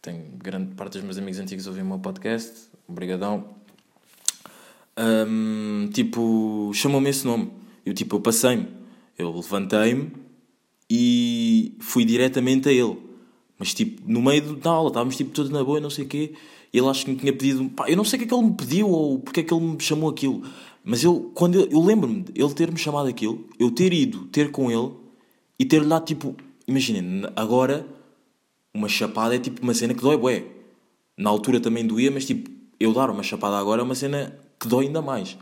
tenho 0.00 0.24
grande 0.36 0.74
parte 0.76 0.92
dos 0.92 1.02
meus 1.02 1.18
amigos 1.18 1.40
antigos 1.40 1.66
ouvir 1.66 1.82
o 1.82 1.86
meu 1.86 1.98
podcast, 1.98 2.68
obrigadão. 2.86 3.44
Um, 4.96 5.88
tipo, 5.92 6.70
chamou-me 6.72 7.10
esse 7.10 7.26
nome, 7.26 7.50
eu 7.84 7.94
tipo, 7.94 8.16
eu 8.16 8.20
passei-me, 8.20 8.68
eu 9.18 9.34
levantei-me 9.34 10.12
e 10.88 11.76
fui 11.80 12.04
diretamente 12.04 12.68
a 12.68 12.72
ele 12.72 13.09
mas 13.60 13.74
tipo, 13.74 14.00
no 14.10 14.22
meio 14.22 14.56
da 14.56 14.70
aula, 14.70 14.88
estávamos 14.88 15.18
tipo 15.18 15.32
todos 15.32 15.50
na 15.50 15.62
boa 15.62 15.76
e 15.76 15.82
não 15.82 15.90
sei 15.90 16.06
o 16.06 16.08
quê. 16.08 16.32
E 16.72 16.78
ele 16.78 16.86
acho 16.88 17.04
que 17.04 17.10
me 17.10 17.16
tinha 17.18 17.30
pedido. 17.30 17.68
Pá, 17.68 17.90
eu 17.90 17.96
não 17.96 18.04
sei 18.04 18.16
o 18.16 18.20
que 18.20 18.24
é 18.24 18.28
que 18.28 18.34
ele 18.34 18.46
me 18.46 18.54
pediu 18.54 18.88
ou 18.88 19.18
porque 19.18 19.40
é 19.40 19.42
que 19.42 19.52
ele 19.52 19.62
me 19.62 19.80
chamou 19.82 20.08
aquilo. 20.08 20.42
Mas 20.82 21.04
eu, 21.04 21.30
quando 21.34 21.56
eu, 21.56 21.66
eu 21.66 21.78
lembro-me 21.82 22.22
de 22.22 22.40
ele 22.40 22.54
ter-me 22.54 22.78
chamado 22.78 23.06
aquilo, 23.06 23.46
eu 23.58 23.70
ter 23.70 23.92
ido 23.92 24.20
ter 24.28 24.50
com 24.50 24.70
ele 24.70 24.92
e 25.58 25.66
ter-lhe 25.66 25.86
dado 25.86 26.06
tipo. 26.06 26.34
Imaginem, 26.66 27.24
agora 27.36 27.86
uma 28.72 28.88
chapada 28.88 29.36
é 29.36 29.38
tipo 29.38 29.62
uma 29.62 29.74
cena 29.74 29.92
que 29.92 30.00
dói 30.00 30.16
bué. 30.16 30.46
Na 31.18 31.28
altura 31.28 31.60
também 31.60 31.86
doía, 31.86 32.10
mas 32.10 32.24
tipo, 32.24 32.50
eu 32.78 32.94
dar 32.94 33.10
uma 33.10 33.22
chapada 33.22 33.58
agora 33.58 33.82
é 33.82 33.84
uma 33.84 33.94
cena 33.94 34.34
que 34.58 34.66
dói 34.66 34.86
ainda 34.86 35.02
mais. 35.02 35.36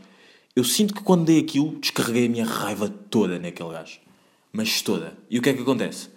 Eu 0.53 0.65
sinto 0.65 0.93
que 0.93 1.01
quando 1.01 1.23
dei 1.23 1.39
aquilo, 1.39 1.79
descarreguei 1.79 2.25
a 2.25 2.29
minha 2.29 2.45
raiva 2.45 2.89
toda 2.89 3.39
naquele 3.39 3.69
gajo. 3.69 3.97
Mas 4.51 4.81
toda. 4.81 5.17
E 5.29 5.39
o 5.39 5.41
que 5.41 5.51
é 5.51 5.53
que 5.53 5.61
acontece? 5.61 6.09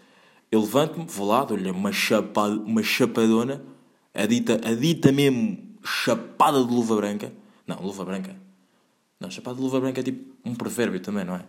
Eu 0.52 0.60
levanto-me, 0.60 1.06
vou 1.06 1.26
lá, 1.26 1.44
dou-lhe 1.44 1.70
uma, 1.70 1.90
uma 2.66 2.82
chapadona, 2.82 3.62
a 4.12 4.26
dita, 4.26 4.60
a 4.62 4.74
dita 4.74 5.10
mesmo 5.10 5.58
chapada 5.82 6.62
de 6.62 6.70
luva 6.70 6.94
branca. 6.94 7.32
Não, 7.66 7.80
luva 7.80 8.04
branca. 8.04 8.36
Não, 9.18 9.30
chapada 9.30 9.56
de 9.56 9.62
luva 9.62 9.80
branca 9.80 10.00
é 10.00 10.02
tipo 10.02 10.30
um 10.44 10.54
provérbio 10.54 11.00
também, 11.00 11.24
não 11.24 11.36
é? 11.36 11.44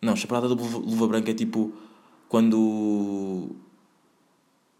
Não, 0.00 0.14
chapada 0.14 0.46
de 0.46 0.54
luva, 0.54 1.08
branca 1.08 1.32
é 1.32 1.34
tipo 1.34 1.72
quando 2.28 3.56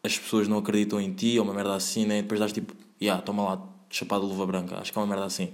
as 0.04 0.16
pessoas 0.16 0.46
não 0.46 0.58
acreditam 0.58 1.00
em 1.00 1.12
ti 1.12 1.40
ou 1.40 1.44
uma 1.44 1.52
merda 1.52 1.74
assim, 1.74 2.06
né? 2.06 2.20
E 2.20 2.22
depois 2.22 2.38
dás 2.38 2.52
tipo, 2.52 2.72
ya, 3.00 3.06
yeah, 3.06 3.22
toma 3.22 3.42
lá, 3.42 3.68
chapada 3.90 4.22
de 4.22 4.30
luva 4.30 4.46
branca. 4.46 4.78
Acho 4.78 4.92
que 4.92 4.98
é 4.98 5.02
uma 5.02 5.08
merda 5.08 5.24
assim. 5.24 5.52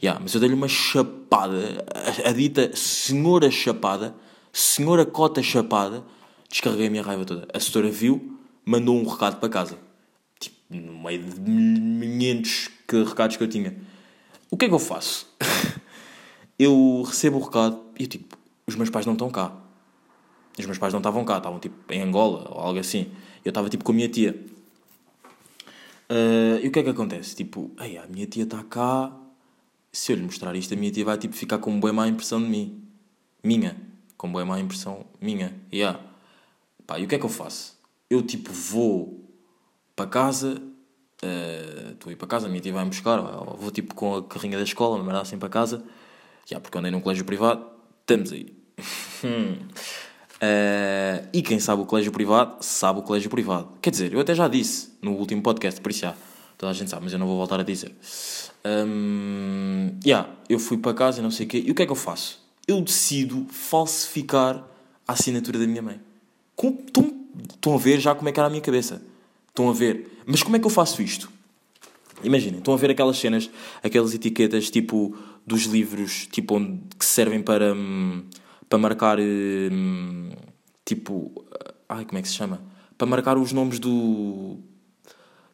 Yeah, 0.00 0.20
mas 0.22 0.32
eu 0.32 0.38
dei-lhe 0.38 0.54
uma 0.54 0.68
chapada, 0.68 1.84
a, 2.24 2.30
dita 2.30 2.70
senhora 2.76 3.50
chapada, 3.50 4.14
senhora 4.52 5.04
cota 5.04 5.42
chapada 5.42 6.04
Descarreguei 6.50 6.88
a 6.88 6.90
minha 6.90 7.02
raiva 7.02 7.24
toda. 7.24 7.46
A 7.54 7.60
setora 7.60 7.88
viu, 7.90 8.38
mandou 8.64 8.96
um 8.96 9.06
recado 9.06 9.38
para 9.38 9.48
casa. 9.48 9.78
Tipo, 10.38 10.56
no 10.68 10.98
meio 11.04 11.22
de 11.22 11.40
milhentos 11.40 12.68
recados 12.88 13.36
que 13.36 13.42
eu 13.44 13.48
tinha. 13.48 13.76
O 14.50 14.56
que 14.56 14.64
é 14.64 14.68
que 14.68 14.74
eu 14.74 14.80
faço? 14.80 15.32
eu 16.58 17.04
recebo 17.06 17.38
o 17.38 17.40
recado 17.40 17.80
e 17.96 18.02
eu 18.02 18.08
tipo, 18.08 18.36
os 18.66 18.74
meus 18.74 18.90
pais 18.90 19.06
não 19.06 19.12
estão 19.12 19.30
cá. 19.30 19.52
Os 20.58 20.66
meus 20.66 20.76
pais 20.76 20.92
não 20.92 20.98
estavam 20.98 21.24
cá, 21.24 21.38
estavam 21.38 21.60
tipo 21.60 21.76
em 21.92 22.02
Angola 22.02 22.48
ou 22.50 22.60
algo 22.60 22.80
assim. 22.80 23.12
Eu 23.44 23.50
estava 23.50 23.68
tipo 23.68 23.84
com 23.84 23.92
a 23.92 23.94
minha 23.94 24.08
tia. 24.08 24.32
Uh, 26.10 26.58
e 26.60 26.66
o 26.66 26.72
que 26.72 26.80
é 26.80 26.82
que 26.82 26.90
acontece? 26.90 27.36
Tipo, 27.36 27.70
ei, 27.80 27.96
a 27.96 28.06
minha 28.08 28.26
tia 28.26 28.42
está 28.42 28.62
cá. 28.64 29.16
Se 29.92 30.12
eu 30.12 30.16
lhe 30.16 30.22
mostrar 30.22 30.56
isto, 30.56 30.74
a 30.74 30.76
minha 30.76 30.90
tia 30.90 31.04
vai 31.04 31.16
tipo 31.16 31.34
ficar 31.36 31.58
com 31.58 31.70
uma 31.70 31.78
boa 31.78 31.92
má 31.92 32.08
impressão 32.08 32.42
de 32.42 32.48
mim. 32.48 32.82
Minha. 33.44 33.76
Com 34.16 34.26
uma 34.26 34.32
boa 34.32 34.44
má 34.44 34.60
impressão 34.60 35.06
minha. 35.20 35.54
Yeah. 35.72 36.09
Pá, 36.90 36.98
e 36.98 37.04
o 37.04 37.06
que 37.06 37.14
é 37.14 37.18
que 37.20 37.24
eu 37.24 37.30
faço? 37.30 37.78
Eu 38.10 38.20
tipo 38.20 38.52
vou 38.52 39.24
para 39.94 40.10
casa, 40.10 40.60
uh, 41.22 41.92
estou 41.92 42.10
a 42.10 42.12
ir 42.12 42.16
para 42.16 42.26
casa, 42.26 42.46
a 42.46 42.48
minha 42.48 42.60
tia 42.60 42.72
vai-me 42.72 42.90
buscar, 42.90 43.20
vou 43.20 43.70
tipo 43.70 43.94
com 43.94 44.16
a 44.16 44.24
carrinha 44.24 44.58
da 44.58 44.64
escola, 44.64 44.98
me 44.98 45.04
mandar 45.04 45.20
assim 45.20 45.38
para 45.38 45.48
casa, 45.48 45.84
já 46.44 46.58
porque 46.58 46.76
andei 46.76 46.90
num 46.90 47.00
colégio 47.00 47.24
privado, 47.24 47.64
estamos 48.00 48.32
aí. 48.32 48.52
uh, 49.22 49.68
e 51.32 51.42
quem 51.42 51.60
sabe 51.60 51.80
o 51.80 51.86
colégio 51.86 52.10
privado, 52.10 52.56
sabe 52.60 52.98
o 52.98 53.02
colégio 53.02 53.30
privado. 53.30 53.68
Quer 53.80 53.90
dizer, 53.90 54.12
eu 54.12 54.18
até 54.18 54.34
já 54.34 54.48
disse 54.48 54.98
no 55.00 55.12
último 55.12 55.42
podcast, 55.42 55.80
por 55.80 55.92
isso 55.92 56.00
já, 56.00 56.16
toda 56.58 56.70
a 56.70 56.74
gente 56.74 56.90
sabe, 56.90 57.04
mas 57.04 57.12
eu 57.12 57.20
não 57.20 57.26
vou 57.28 57.36
voltar 57.36 57.60
a 57.60 57.62
dizer. 57.62 57.94
Um, 58.66 59.96
yeah, 60.04 60.28
eu 60.48 60.58
fui 60.58 60.76
para 60.76 60.92
casa 60.92 61.22
não 61.22 61.30
sei 61.30 61.46
o 61.46 61.48
quê, 61.50 61.62
e 61.64 61.70
o 61.70 61.74
que 61.76 61.82
é 61.82 61.86
que 61.86 61.92
eu 61.92 61.96
faço? 61.96 62.44
Eu 62.66 62.80
decido 62.80 63.46
falsificar 63.48 64.66
a 65.06 65.12
assinatura 65.12 65.56
da 65.56 65.68
minha 65.68 65.82
mãe. 65.82 66.09
Estão, 66.68 67.12
estão 67.52 67.74
a 67.74 67.78
ver 67.78 68.00
já 68.00 68.14
como 68.14 68.28
é 68.28 68.32
que 68.32 68.38
era 68.38 68.46
a 68.46 68.50
minha 68.50 68.62
cabeça. 68.62 69.02
Estão 69.48 69.68
a 69.68 69.72
ver. 69.72 70.18
Mas 70.26 70.42
como 70.42 70.56
é 70.56 70.58
que 70.58 70.66
eu 70.66 70.70
faço 70.70 71.02
isto? 71.02 71.30
Imaginem, 72.22 72.58
estão 72.58 72.74
a 72.74 72.76
ver 72.76 72.90
aquelas 72.90 73.16
cenas, 73.18 73.50
aquelas 73.82 74.14
etiquetas 74.14 74.70
tipo 74.70 75.16
dos 75.46 75.62
livros 75.64 76.28
tipo, 76.30 76.56
onde, 76.56 76.80
que 76.98 77.04
servem 77.04 77.42
para, 77.42 77.74
hum, 77.74 78.24
para 78.68 78.78
marcar 78.78 79.18
hum, 79.18 80.30
tipo. 80.84 81.44
Ai, 81.88 82.04
como 82.04 82.18
é 82.18 82.22
que 82.22 82.28
se 82.28 82.34
chama? 82.34 82.62
Para 82.96 83.06
marcar 83.06 83.38
os 83.38 83.52
nomes 83.52 83.78
do, 83.78 84.58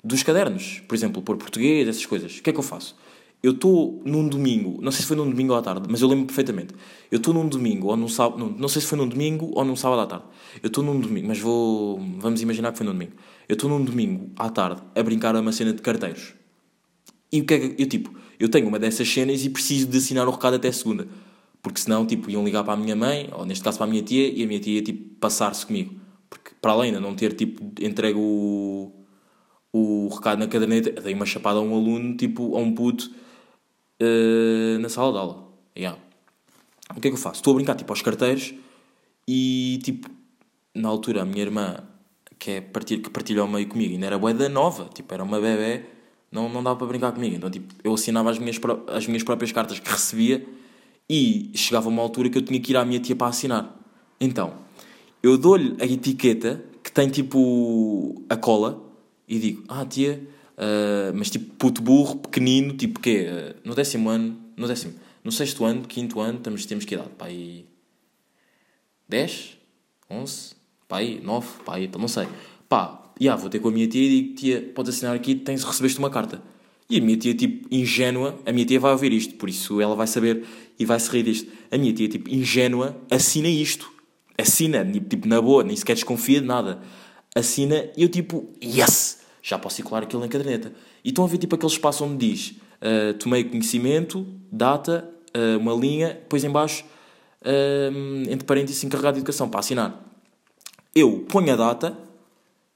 dos 0.03 0.23
cadernos, 0.23 0.83
por 0.87 0.95
exemplo, 0.95 1.23
por 1.23 1.37
português, 1.37 1.89
essas 1.89 2.05
coisas. 2.05 2.39
O 2.39 2.43
que 2.43 2.51
é 2.51 2.53
que 2.53 2.59
eu 2.59 2.65
faço? 2.65 2.97
Eu 3.43 3.53
estou 3.53 4.03
num 4.05 4.29
domingo, 4.29 4.81
não 4.83 4.91
sei 4.91 5.03
se 5.03 5.07
foi 5.07 5.17
num 5.17 5.29
domingo 5.29 5.53
ou 5.53 5.59
à 5.59 5.63
tarde, 5.63 5.87
mas 5.89 6.01
eu 6.01 6.09
lembro 6.09 6.27
perfeitamente. 6.27 6.75
Eu 7.11 7.19
estou 7.19 7.33
num 7.33 7.49
domingo 7.49 7.89
ou 7.89 7.97
num 7.97 8.09
sábado, 8.09 8.39
não, 8.39 8.49
não 8.51 8.69
sei 8.69 8.83
se 8.83 8.89
foi 8.89 8.99
num 8.99 9.07
domingo 9.07 9.51
ou 9.55 9.65
num 9.65 9.77
sábado 9.77 10.01
à 10.01 10.07
tarde. 10.07 10.25
Eu 10.63 10.69
estou 10.69 10.83
num 10.83 10.99
domingo, 10.99 11.29
mas 11.29 11.39
vou, 11.39 12.01
vamos 12.19 12.43
imaginar 12.43 12.73
que 12.73 12.79
foi 12.79 12.87
num 12.87 12.93
domingo. 12.93 13.13
Eu 13.49 13.55
estou 13.55 13.71
num 13.71 13.85
domingo 13.85 14.31
à 14.37 14.49
tarde 14.51 14.83
a 14.95 15.03
brincar 15.03 15.37
a 15.37 15.41
uma 15.41 15.53
cena 15.53 15.73
de 15.73 15.81
carteiros. 15.81 16.35
E 17.31 17.41
o 17.41 17.45
que 17.45 17.55
é 17.55 17.59
que 17.59 17.83
eu 17.83 17.87
tipo, 17.87 18.15
eu 18.39 18.49
tenho 18.49 18.67
uma 18.69 18.79
dessas 18.79 19.09
cenas 19.09 19.45
e 19.45 19.51
preciso 19.51 19.87
de 19.87 19.99
assinar 19.99 20.27
o 20.27 20.31
recado 20.31 20.57
até 20.57 20.71
segunda. 20.73 21.07
Porque 21.63 21.81
senão, 21.81 22.07
tipo, 22.07 22.31
iam 22.31 22.45
ligar 22.45 22.63
para 22.63 22.75
a 22.75 22.77
minha 22.77 22.95
mãe, 22.95 23.29
ou 23.33 23.45
neste 23.45 23.65
caso 23.65 23.79
para 23.79 23.87
a 23.87 23.91
minha 23.91 24.03
tia, 24.03 24.29
e 24.29 24.43
a 24.43 24.47
minha 24.47 24.61
tia 24.61 24.75
ia, 24.75 24.83
tipo, 24.83 25.17
passar-se 25.17 25.67
comigo. 25.67 25.95
Porque, 26.31 26.53
para 26.61 26.73
além 26.73 26.93
de 26.93 27.01
não 27.01 27.15
ter, 27.15 27.33
tipo, 27.33 27.73
entregue 27.81 28.19
o, 28.19 28.93
o 29.73 30.09
recado 30.09 30.39
na 30.39 30.47
caderneta, 30.47 31.01
dei 31.01 31.13
uma 31.13 31.27
chapada 31.27 31.59
a 31.59 31.63
um 31.63 31.75
aluno, 31.75 32.17
tipo, 32.17 32.57
a 32.57 32.61
um 32.61 32.73
puto, 32.73 33.11
uh, 34.03 34.79
na 34.79 34.89
sala 34.89 35.13
de 35.13 35.19
aula. 35.19 35.49
Yeah. 35.77 35.99
O 36.95 37.01
que 37.01 37.09
é 37.09 37.11
que 37.11 37.17
eu 37.17 37.21
faço? 37.21 37.37
Estou 37.37 37.53
a 37.53 37.57
brincar 37.57 37.75
tipo 37.75 37.93
aos 37.93 38.03
carteiros 38.03 38.55
e 39.29 39.81
tipo, 39.83 40.09
na 40.75 40.89
altura 40.89 41.23
a 41.23 41.25
minha 41.25 41.43
irmã, 41.43 41.83
que, 42.39 42.53
é 42.53 42.61
partilha, 42.61 43.03
que 43.03 43.11
partilha 43.11 43.43
ao 43.43 43.49
meio 43.49 43.67
comigo, 43.69 43.95
ainda 43.95 44.07
era 44.07 44.19
boeda 44.19 44.49
nova, 44.49 44.89
tipo, 44.95 45.13
era 45.13 45.23
uma 45.23 45.41
bebê, 45.41 45.85
não, 46.31 46.49
não 46.49 46.63
dava 46.63 46.77
para 46.77 46.87
brincar 46.87 47.13
comigo. 47.13 47.35
Então 47.35 47.51
tipo, 47.51 47.75
eu 47.83 47.95
assinava 47.95 48.31
as 48.31 48.39
minhas, 48.39 48.61
as 48.89 49.07
minhas 49.07 49.23
próprias 49.23 49.53
cartas 49.53 49.79
que 49.79 49.91
recebia 49.91 50.47
e 51.09 51.51
chegava 51.55 51.89
uma 51.89 52.03
altura 52.03 52.29
que 52.29 52.39
eu 52.39 52.43
tinha 52.43 52.61
que 52.61 52.73
ir 52.73 52.77
à 52.77 52.85
minha 52.85 53.01
tia 53.01 53.17
para 53.17 53.29
assinar. 53.29 53.77
Então, 54.21 54.55
eu 55.23 55.37
dou-lhe 55.37 55.77
a 55.81 55.85
etiqueta 55.85 56.65
que 56.83 56.91
tem 56.91 57.09
tipo 57.09 58.23
a 58.29 58.37
cola 58.37 58.83
e 59.29 59.39
digo: 59.39 59.65
Ah, 59.69 59.85
tia, 59.85 60.27
Uh, 60.57 61.13
mas 61.15 61.29
tipo 61.29 61.55
puto 61.57 61.83
burro, 61.83 62.17
pequenino, 62.17 62.75
tipo 62.75 62.99
quê? 62.99 63.27
Uh, 63.29 63.61
no 63.63 63.75
décimo 63.75 64.09
ano, 64.09 64.39
no 64.57 64.67
décimo, 64.67 64.95
no 65.23 65.31
sexto 65.31 65.65
ano, 65.65 65.83
quinto 65.83 66.19
ano, 66.21 66.39
estamos, 66.39 66.65
temos 66.65 66.85
que 66.85 66.95
idade? 66.95 67.11
Pá, 67.19 67.27
aí 67.27 67.67
10? 69.09 69.59
11? 70.11 70.55
Pá, 70.89 70.99
aí 70.99 71.21
9? 71.23 71.47
Pá, 71.65 71.75
aí, 71.77 71.91
não 71.99 72.09
sei. 72.09 72.27
Pá, 72.69 73.13
yeah, 73.21 73.41
vou 73.41 73.51
ter 73.51 73.59
com 73.59 73.69
a 73.69 73.71
minha 73.71 73.87
tia 73.87 74.03
e 74.03 74.23
digo, 74.23 74.35
tia, 74.35 74.73
podes 74.75 74.95
assinar 74.95 75.15
aqui, 75.15 75.35
tens, 75.35 75.63
recebeste 75.63 75.99
uma 75.99 76.11
carta. 76.11 76.43
E 76.89 76.99
a 76.99 77.01
minha 77.01 77.17
tia, 77.17 77.35
tipo, 77.35 77.67
ingênua, 77.71 78.39
a 78.47 78.53
minha 78.53 78.65
tia 78.65 78.81
vai 78.81 78.93
ouvir 78.93 79.13
isto, 79.13 79.35
por 79.35 79.49
isso 79.49 79.81
ela 79.81 79.95
vai 79.95 80.07
saber 80.07 80.47
e 80.79 80.85
vai 80.85 80.99
se 80.99 81.11
rir 81.11 81.25
disto. 81.25 81.51
A 81.71 81.77
minha 81.77 81.93
tia, 81.93 82.09
tipo, 82.09 82.31
ingênua, 82.31 82.97
assina 83.11 83.49
isto. 83.49 83.93
Assina, 84.39 84.85
tipo, 84.85 85.27
na 85.27 85.41
boa, 85.41 85.65
nem 85.65 85.77
sequer 85.77 85.95
desconfia 85.95 86.41
de 86.41 86.47
nada. 86.47 86.81
Assina 87.35 87.91
e 87.97 88.03
eu, 88.03 88.09
tipo, 88.09 88.49
yes! 88.63 89.26
Já 89.47 89.57
posso 89.57 89.77
circular 89.77 90.03
aquilo 90.03 90.21
na 90.21 90.27
caderneta. 90.27 90.73
E 91.05 91.11
estão 91.11 91.23
a 91.25 91.29
ver, 91.29 91.39
tipo, 91.39 91.55
aquele 91.55 91.71
espaço 91.71 92.05
onde 92.05 92.29
diz 92.29 92.57
uh, 92.83 93.15
tomei 93.15 93.45
conhecimento, 93.45 94.27
data, 94.51 95.09
uh, 95.37 95.57
uma 95.61 95.73
linha, 95.73 96.15
depois 96.15 96.43
em 96.43 96.51
baixo, 96.51 96.85
uh, 97.43 98.29
entre 98.29 98.45
parênteses, 98.45 98.83
encarregado 98.83 99.15
de 99.15 99.21
educação, 99.21 99.49
para 99.49 99.61
assinar. 99.61 100.03
Eu 100.93 101.25
ponho 101.29 101.53
a 101.53 101.57
data, 101.57 101.97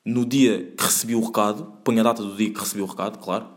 no 0.05 0.25
dia 0.25 0.73
que 0.77 0.85
recebi 0.85 1.17
o 1.17 1.21
recado, 1.21 1.73
ponho 1.83 1.99
a 1.99 2.05
data 2.05 2.23
do 2.23 2.37
dia 2.37 2.53
que 2.53 2.61
recebi 2.61 2.83
o 2.83 2.87
recado, 2.87 3.19
claro, 3.19 3.49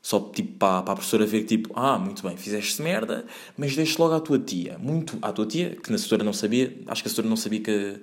só 0.00 0.18
tipo 0.18 0.56
para, 0.56 0.82
para 0.84 0.92
a 0.92 0.96
professora 0.96 1.26
ver 1.26 1.40
que 1.40 1.58
tipo, 1.58 1.70
ah, 1.78 1.98
muito 1.98 2.22
bem, 2.22 2.34
fizeste 2.34 2.80
merda, 2.80 3.26
mas 3.58 3.76
deixe 3.76 4.00
logo 4.00 4.14
à 4.14 4.20
tua 4.20 4.38
tia, 4.38 4.78
muito 4.78 5.18
à 5.20 5.32
tua 5.32 5.44
tia, 5.44 5.76
que 5.76 5.90
na 5.90 5.96
assessora 5.96 6.24
não 6.24 6.32
sabia, 6.32 6.78
acho 6.86 7.02
que 7.02 7.08
a 7.08 7.10
assessora 7.10 7.28
não 7.28 7.36
sabia 7.36 7.60
que, 7.60 8.00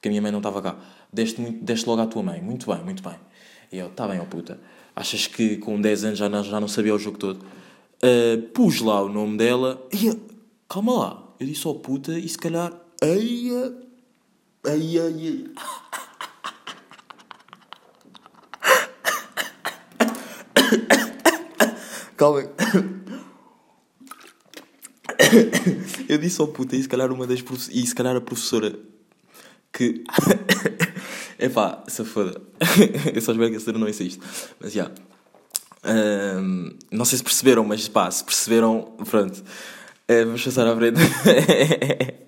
que 0.00 0.06
a 0.06 0.10
minha 0.10 0.22
mãe 0.22 0.30
não 0.30 0.38
estava 0.38 0.62
cá, 0.62 0.76
deste, 1.12 1.40
muito, 1.40 1.64
deste 1.64 1.88
logo 1.88 2.00
à 2.00 2.06
tua 2.06 2.22
mãe, 2.22 2.40
muito 2.40 2.72
bem, 2.72 2.84
muito 2.84 3.02
bem. 3.02 3.16
E 3.74 3.78
eu, 3.78 3.90
tá 3.90 4.06
bem, 4.06 4.20
ó 4.20 4.24
puta, 4.24 4.60
achas 4.94 5.26
que 5.26 5.56
com 5.56 5.80
10 5.80 6.04
anos 6.04 6.20
já 6.20 6.28
não, 6.28 6.44
já 6.44 6.60
não 6.60 6.68
sabia 6.68 6.94
o 6.94 6.98
jogo 6.98 7.18
todo? 7.18 7.44
Uh, 7.96 8.40
pus 8.52 8.80
lá 8.80 9.02
o 9.02 9.08
nome 9.08 9.36
dela 9.36 9.84
e 9.92 10.16
calma 10.68 10.96
lá, 10.96 11.20
eu 11.40 11.46
disse 11.48 11.66
ó 11.66 11.72
oh, 11.72 11.74
puta 11.74 12.16
e 12.16 12.28
se 12.28 12.38
calhar, 12.38 12.72
ai, 13.02 13.50
ai, 14.64 15.00
ai. 15.00 15.46
Calma. 22.16 22.42
Eu 26.08 26.18
disse 26.18 26.40
ao 26.40 26.46
puta 26.46 26.76
e 26.76 26.82
se 26.82 26.88
calhar 26.88 27.10
uma 27.10 27.26
das. 27.26 27.42
E 27.72 27.84
se 27.84 27.92
calhar 27.92 28.14
a 28.14 28.20
professora 28.20 28.78
que. 29.72 30.04
É 31.44 31.48
pá, 31.48 31.82
se 31.86 32.04
foda. 32.04 32.40
Eu 33.14 33.20
só 33.20 33.32
espero 33.32 33.50
que 33.50 33.60
senhora 33.60 33.78
não 33.78 33.88
isto. 33.88 34.24
Mas 34.60 34.72
já. 34.72 34.90
Yeah. 35.86 36.40
Um, 36.40 36.70
não 36.90 37.04
sei 37.04 37.18
se 37.18 37.24
perceberam, 37.24 37.62
mas 37.64 37.86
pá, 37.88 38.10
se 38.10 38.24
perceberam, 38.24 38.94
pronto. 39.10 39.44
Uh, 40.08 40.24
vamos 40.24 40.42
passar 40.42 40.66
à 40.66 40.74
frente. 40.74 40.98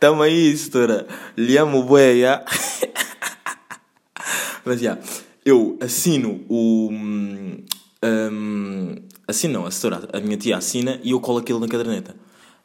Tamo 0.00 0.22
aí, 0.22 0.56
setora. 0.56 1.06
Lhe 1.36 1.58
amo, 1.58 1.82
bué. 1.82 2.14
Mas 4.64 4.80
já. 4.80 4.92
Yeah, 4.92 5.02
eu 5.44 5.76
assino 5.80 6.42
o, 6.48 6.88
um, 6.90 7.62
assim 9.28 9.48
não, 9.48 9.66
a 9.66 9.68
assessora, 9.68 10.08
a 10.10 10.20
minha 10.20 10.38
tia 10.38 10.56
assina 10.56 10.98
e 11.02 11.10
eu 11.10 11.20
colo 11.20 11.38
aquilo 11.38 11.60
na 11.60 11.68
caderneta. 11.68 12.16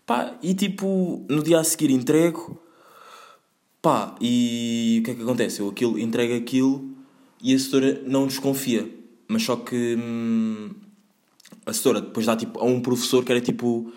Pá, 0.05 0.33
e 0.41 0.53
tipo, 0.53 1.25
no 1.29 1.43
dia 1.43 1.59
a 1.59 1.63
seguir 1.63 1.91
entrego, 1.91 2.61
pá, 3.81 4.15
e 4.21 4.99
o 5.01 5.03
que 5.03 5.11
é 5.11 5.15
que 5.15 5.21
acontece? 5.21 5.59
Eu 5.59 5.69
aquilo, 5.69 5.99
entrego 5.99 6.35
aquilo 6.35 6.89
e 7.41 7.53
a 7.53 7.55
assessora 7.55 8.01
não 8.05 8.27
desconfia. 8.27 8.89
Mas 9.27 9.43
só 9.43 9.55
que 9.55 9.95
hum, 9.95 10.71
a 11.65 11.71
assessora 11.71 12.01
depois 12.01 12.25
dá 12.25 12.35
tipo 12.35 12.59
a 12.59 12.63
um 12.63 12.81
professor 12.81 13.23
que 13.23 13.31
era 13.31 13.41
tipo. 13.41 13.91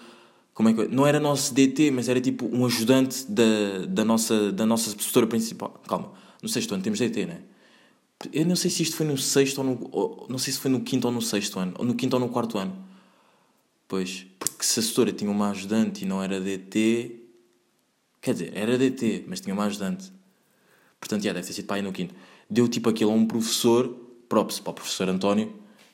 Como 0.54 0.68
é 0.68 0.74
que 0.74 0.88
Não 0.88 1.06
era 1.06 1.18
nosso 1.18 1.54
DT, 1.54 1.90
mas 1.90 2.08
era 2.08 2.20
tipo 2.20 2.46
um 2.46 2.66
ajudante 2.66 3.24
da, 3.30 3.86
da, 3.88 4.04
nossa, 4.04 4.52
da 4.52 4.66
nossa 4.66 4.94
professora 4.94 5.26
principal. 5.26 5.80
Calma, 5.88 6.12
no 6.42 6.48
sexto 6.48 6.74
ano 6.74 6.82
temos 6.82 6.98
DT, 6.98 7.26
não 7.26 7.32
é? 7.32 7.40
Eu 8.32 8.46
não 8.46 8.54
sei 8.54 8.70
se 8.70 8.82
isto 8.82 8.94
foi 8.94 9.06
no 9.06 9.16
sexto 9.16 9.58
ou 9.58 9.64
no. 9.64 9.88
Ou, 9.90 10.26
não 10.28 10.38
sei 10.38 10.52
se 10.52 10.58
foi 10.58 10.70
no 10.70 10.82
quinto 10.82 11.06
ou 11.06 11.12
no 11.12 11.22
sexto 11.22 11.58
ano. 11.58 11.72
Ou 11.78 11.84
no 11.84 11.94
quinto 11.94 12.14
ou 12.14 12.20
no 12.20 12.28
quarto 12.28 12.58
ano. 12.58 12.76
Pois. 13.88 14.26
Porque 14.38 14.62
se 14.62 14.78
a 14.78 14.82
assessora 14.82 15.10
tinha 15.12 15.30
uma 15.30 15.50
ajudante 15.50 16.04
e 16.04 16.06
não 16.06 16.22
era 16.22 16.38
DT. 16.38 17.21
Quer 18.22 18.32
dizer, 18.32 18.52
era 18.54 18.78
DT, 18.78 19.24
mas 19.26 19.40
tinha 19.40 19.52
uma 19.52 19.64
ajudante. 19.64 20.10
Portanto, 20.98 21.22
já, 21.22 21.34
deve 21.34 21.46
ter 21.46 21.52
sido 21.52 21.66
para 21.66 21.76
aí 21.76 21.82
no 21.82 21.92
quinto. 21.92 22.14
Deu 22.48 22.66
tipo 22.68 22.88
aquilo 22.88 23.10
a 23.10 23.14
um 23.14 23.26
professor, 23.26 23.88
props 24.28 24.60
para 24.60 24.70
o 24.70 24.74
professor 24.74 25.08
António. 25.10 25.48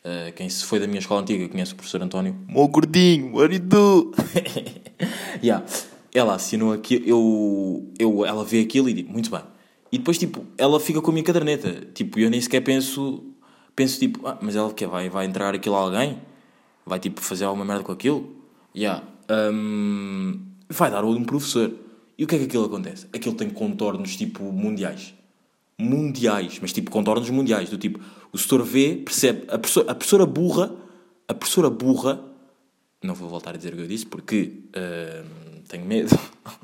Uh, 0.05 0.33
quem 0.37 0.49
se 0.49 0.65
foi 0.65 0.79
da 0.79 0.87
minha 0.87 1.01
escola 1.01 1.23
antiga 1.23 1.49
conhece 1.49 1.73
o 1.73 1.77
professor 1.77 2.03
António. 2.03 2.37
Mó 2.47 2.69
gordinho, 2.69 3.35
what 3.35 3.53
you 3.53 3.61
do? 3.61 4.13
yeah. 5.43 5.67
Ela 6.15 6.37
assinou 6.37 6.73
aquilo, 6.73 7.05
eu, 7.05 7.93
eu, 7.99 8.25
ela 8.25 8.45
vê 8.45 8.61
aquilo 8.61 8.89
e 8.89 8.93
diz, 8.93 9.09
muito 9.09 9.31
bem 9.31 9.43
e 9.91 9.99
depois, 9.99 10.19
tipo, 10.19 10.45
ela 10.57 10.79
fica 10.79 11.01
com 11.01 11.11
a 11.11 11.15
minha 11.15 11.25
caderneta. 11.25 11.87
Tipo, 11.95 12.19
eu 12.19 12.29
nem 12.29 12.41
sequer 12.41 12.61
penso, 12.61 13.25
penso 13.75 13.99
tipo, 13.99 14.27
ah, 14.27 14.39
mas 14.41 14.55
ela 14.55 14.73
que 14.73 14.87
vai, 14.87 15.09
vai 15.09 15.25
entrar 15.25 15.55
aquilo 15.55 15.75
a 15.75 15.79
alguém? 15.79 16.21
Vai, 16.85 16.99
tipo, 16.99 17.21
fazer 17.21 17.45
alguma 17.45 17.65
merda 17.65 17.83
com 17.83 17.93
aquilo? 17.93 18.37
Yeah. 18.77 19.03
Um, 19.31 20.43
vai 20.69 20.91
dar 20.91 21.05
um 21.05 21.25
professor. 21.25 21.73
E 22.19 22.25
o 22.25 22.27
que 22.27 22.35
é 22.35 22.39
que 22.39 22.45
aquilo 22.47 22.65
acontece? 22.65 23.07
Aquilo 23.13 23.35
tem 23.35 23.49
contornos, 23.49 24.17
tipo, 24.17 24.43
mundiais. 24.53 25.15
Mundiais, 25.79 26.59
mas 26.61 26.73
tipo, 26.73 26.91
contornos 26.91 27.31
mundiais. 27.31 27.71
Do 27.71 27.79
tipo, 27.79 28.01
o 28.33 28.37
setor 28.37 28.65
vê, 28.65 28.97
percebe, 28.97 29.45
a 29.49 29.57
professora, 29.57 29.93
a 29.93 29.95
professora 29.95 30.27
burra, 30.27 30.75
a 31.29 31.35
professora 31.35 31.71
burra, 31.71 32.21
não 33.03 33.15
vou 33.15 33.29
voltar 33.29 33.55
a 33.55 33.57
dizer 33.57 33.73
o 33.73 33.77
que 33.77 33.83
eu 33.83 33.87
disse 33.87 34.05
porque 34.05 34.65
uh, 34.71 35.61
tenho 35.69 35.87
medo. 35.87 36.11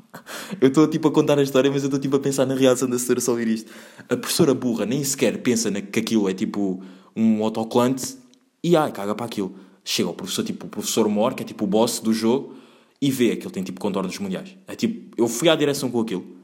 eu 0.59 0.67
estou 0.67 0.87
tipo 0.87 1.07
a 1.07 1.11
contar 1.11 1.39
a 1.39 1.43
história, 1.43 1.71
mas 1.71 1.83
eu 1.83 1.87
estou 1.87 1.99
tipo 1.99 2.17
a 2.17 2.19
pensar 2.19 2.45
na 2.45 2.55
reação 2.55 2.89
da 2.89 2.99
senhora 2.99 3.21
só 3.21 3.31
ouvir 3.31 3.47
isto. 3.47 3.71
A 4.09 4.17
professora 4.17 4.53
burra 4.53 4.85
nem 4.85 5.01
sequer 5.03 5.41
pensa 5.41 5.71
na, 5.71 5.81
que 5.81 5.99
aquilo 5.99 6.27
é 6.27 6.33
tipo 6.33 6.83
um 7.15 7.41
autocolante 7.41 8.17
e 8.61 8.75
ai, 8.75 8.91
caga 8.91 9.15
para 9.15 9.25
aquilo. 9.25 9.55
Chega 9.85 10.09
o 10.09 10.13
professor, 10.13 10.43
tipo 10.43 10.65
o 10.65 10.69
professor 10.69 11.07
Mor, 11.07 11.33
que 11.35 11.43
é 11.43 11.45
tipo 11.45 11.63
o 11.63 11.67
boss 11.67 11.99
do 11.99 12.11
jogo, 12.11 12.55
e 13.01 13.11
vê 13.11 13.31
ele 13.31 13.49
tem 13.49 13.63
tipo 13.63 13.79
contornos 13.79 14.17
mundiais. 14.19 14.55
É 14.67 14.75
tipo, 14.75 15.13
eu 15.17 15.27
fui 15.27 15.49
à 15.49 15.55
direção 15.55 15.89
com 15.91 16.01
aquilo. 16.01 16.35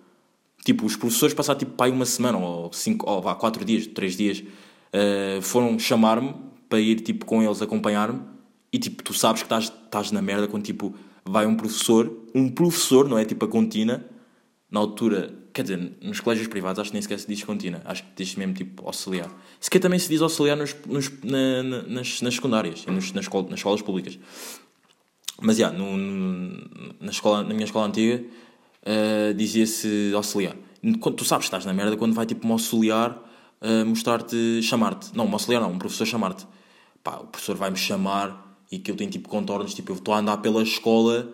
Tipo, 0.64 0.86
os 0.86 0.96
professores 0.96 1.34
passaram 1.34 1.60
tipo 1.60 1.82
aí 1.82 1.92
uma 1.92 2.06
semana, 2.06 2.38
ou 2.38 2.72
cinco, 2.72 3.10
ou 3.10 3.22
vá, 3.22 3.34
quatro 3.34 3.66
dias, 3.66 3.88
três 3.88 4.16
dias, 4.16 4.40
uh, 4.40 5.42
foram 5.42 5.80
chamar-me 5.80 6.36
para 6.70 6.80
ir 6.80 7.02
tipo 7.02 7.26
com 7.26 7.42
eles 7.42 7.62
acompanhar-me. 7.62 8.22
E 8.72 8.78
tipo, 8.78 9.04
tu 9.04 9.14
sabes 9.14 9.42
que 9.42 9.46
estás, 9.48 9.66
estás 9.66 10.12
na 10.12 10.22
merda 10.22 10.48
quando 10.48 10.64
tipo 10.64 10.94
vai 11.26 11.46
um 11.46 11.56
professor, 11.56 12.12
um 12.34 12.50
professor, 12.50 13.08
não 13.08 13.18
é 13.18 13.26
tipo 13.26 13.46
a 13.46 13.48
contina, 13.48 14.06
na 14.70 14.80
altura, 14.80 15.34
quer 15.54 15.64
dizer, 15.64 15.98
nos 16.02 16.20
colégios 16.20 16.48
privados 16.48 16.80
acho 16.80 16.92
que 16.92 16.96
nem 16.96 17.02
sequer 17.02 17.20
se 17.20 17.28
diz 17.28 17.44
contina, 17.44 17.82
acho 17.84 18.04
que 18.04 18.10
diz 18.16 18.36
mesmo 18.36 18.54
tipo 18.54 18.86
auxiliar. 18.86 19.30
Sequer 19.60 19.80
também 19.80 20.00
se 20.00 20.08
diz 20.08 20.22
auxiliar 20.22 20.56
nos, 20.56 20.76
nos 20.86 21.12
na, 21.24 21.64
na, 21.64 21.82
nas, 21.84 22.22
nas 22.22 22.36
secundárias, 22.36 22.86
nos, 22.86 23.12
nas, 23.12 23.28
nas 23.28 23.60
escolas 23.60 23.82
públicas. 23.82 24.18
Mas, 25.40 25.58
já, 25.58 25.72
na, 25.72 27.12
escola, 27.12 27.44
na 27.44 27.54
minha 27.54 27.66
escola 27.66 27.88
antiga 27.88 28.24
uh, 28.82 29.34
dizia-se 29.34 30.12
auxiliar. 30.16 30.56
Quando, 31.00 31.16
tu 31.16 31.26
sabes 31.26 31.46
que 31.46 31.48
estás 31.48 31.66
na 31.66 31.74
merda 31.74 31.96
quando 31.96 32.14
vai 32.14 32.26
tipo 32.26 32.48
um 32.48 32.52
auxiliar 32.52 33.12
uh, 33.62 33.86
mostrar-te, 33.86 34.62
chamar-te. 34.64 35.16
Não, 35.16 35.26
um 35.26 35.34
auxiliar 35.34 35.62
não, 35.62 35.72
um 35.72 35.78
professor 35.78 36.06
chamar-te. 36.06 36.48
Pá, 37.04 37.18
o 37.18 37.28
professor 37.28 37.56
vai-me 37.56 37.78
chamar 37.78 38.60
e 38.72 38.80
que 38.80 38.90
eu 38.90 38.96
tenho 38.96 39.10
tipo 39.10 39.28
contornos, 39.28 39.74
tipo, 39.74 39.92
eu 39.92 39.96
estou 39.96 40.14
a 40.14 40.20
andar 40.20 40.38
pela 40.38 40.64
escola, 40.64 41.32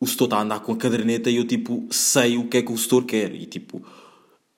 o 0.00 0.06
setor 0.06 0.24
está 0.24 0.38
a 0.38 0.42
andar 0.42 0.60
com 0.60 0.72
a 0.72 0.76
caderneta 0.76 1.28
e 1.30 1.36
eu 1.36 1.44
tipo 1.44 1.86
sei 1.90 2.36
o 2.38 2.48
que 2.48 2.58
é 2.58 2.62
que 2.62 2.72
o 2.72 2.78
setor 2.78 3.04
quer 3.04 3.34
e 3.34 3.46
tipo 3.46 3.82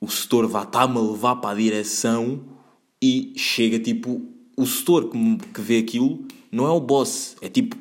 o 0.01 0.09
setor 0.09 0.47
vai 0.47 0.65
estar-me 0.65 0.99
a 0.99 1.01
levar 1.01 1.37
para 1.37 1.51
a 1.51 1.55
direção 1.55 2.45
e 3.03 3.33
chega 3.37 3.79
tipo 3.79 4.23
o 4.57 4.67
setor 4.67 5.09
que, 5.09 5.39
que 5.55 5.61
vê 5.61 5.79
aquilo 5.79 6.27
não 6.53 6.67
é 6.67 6.71
o 6.71 6.81
boss, 6.81 7.37
é 7.41 7.49
tipo 7.49 7.77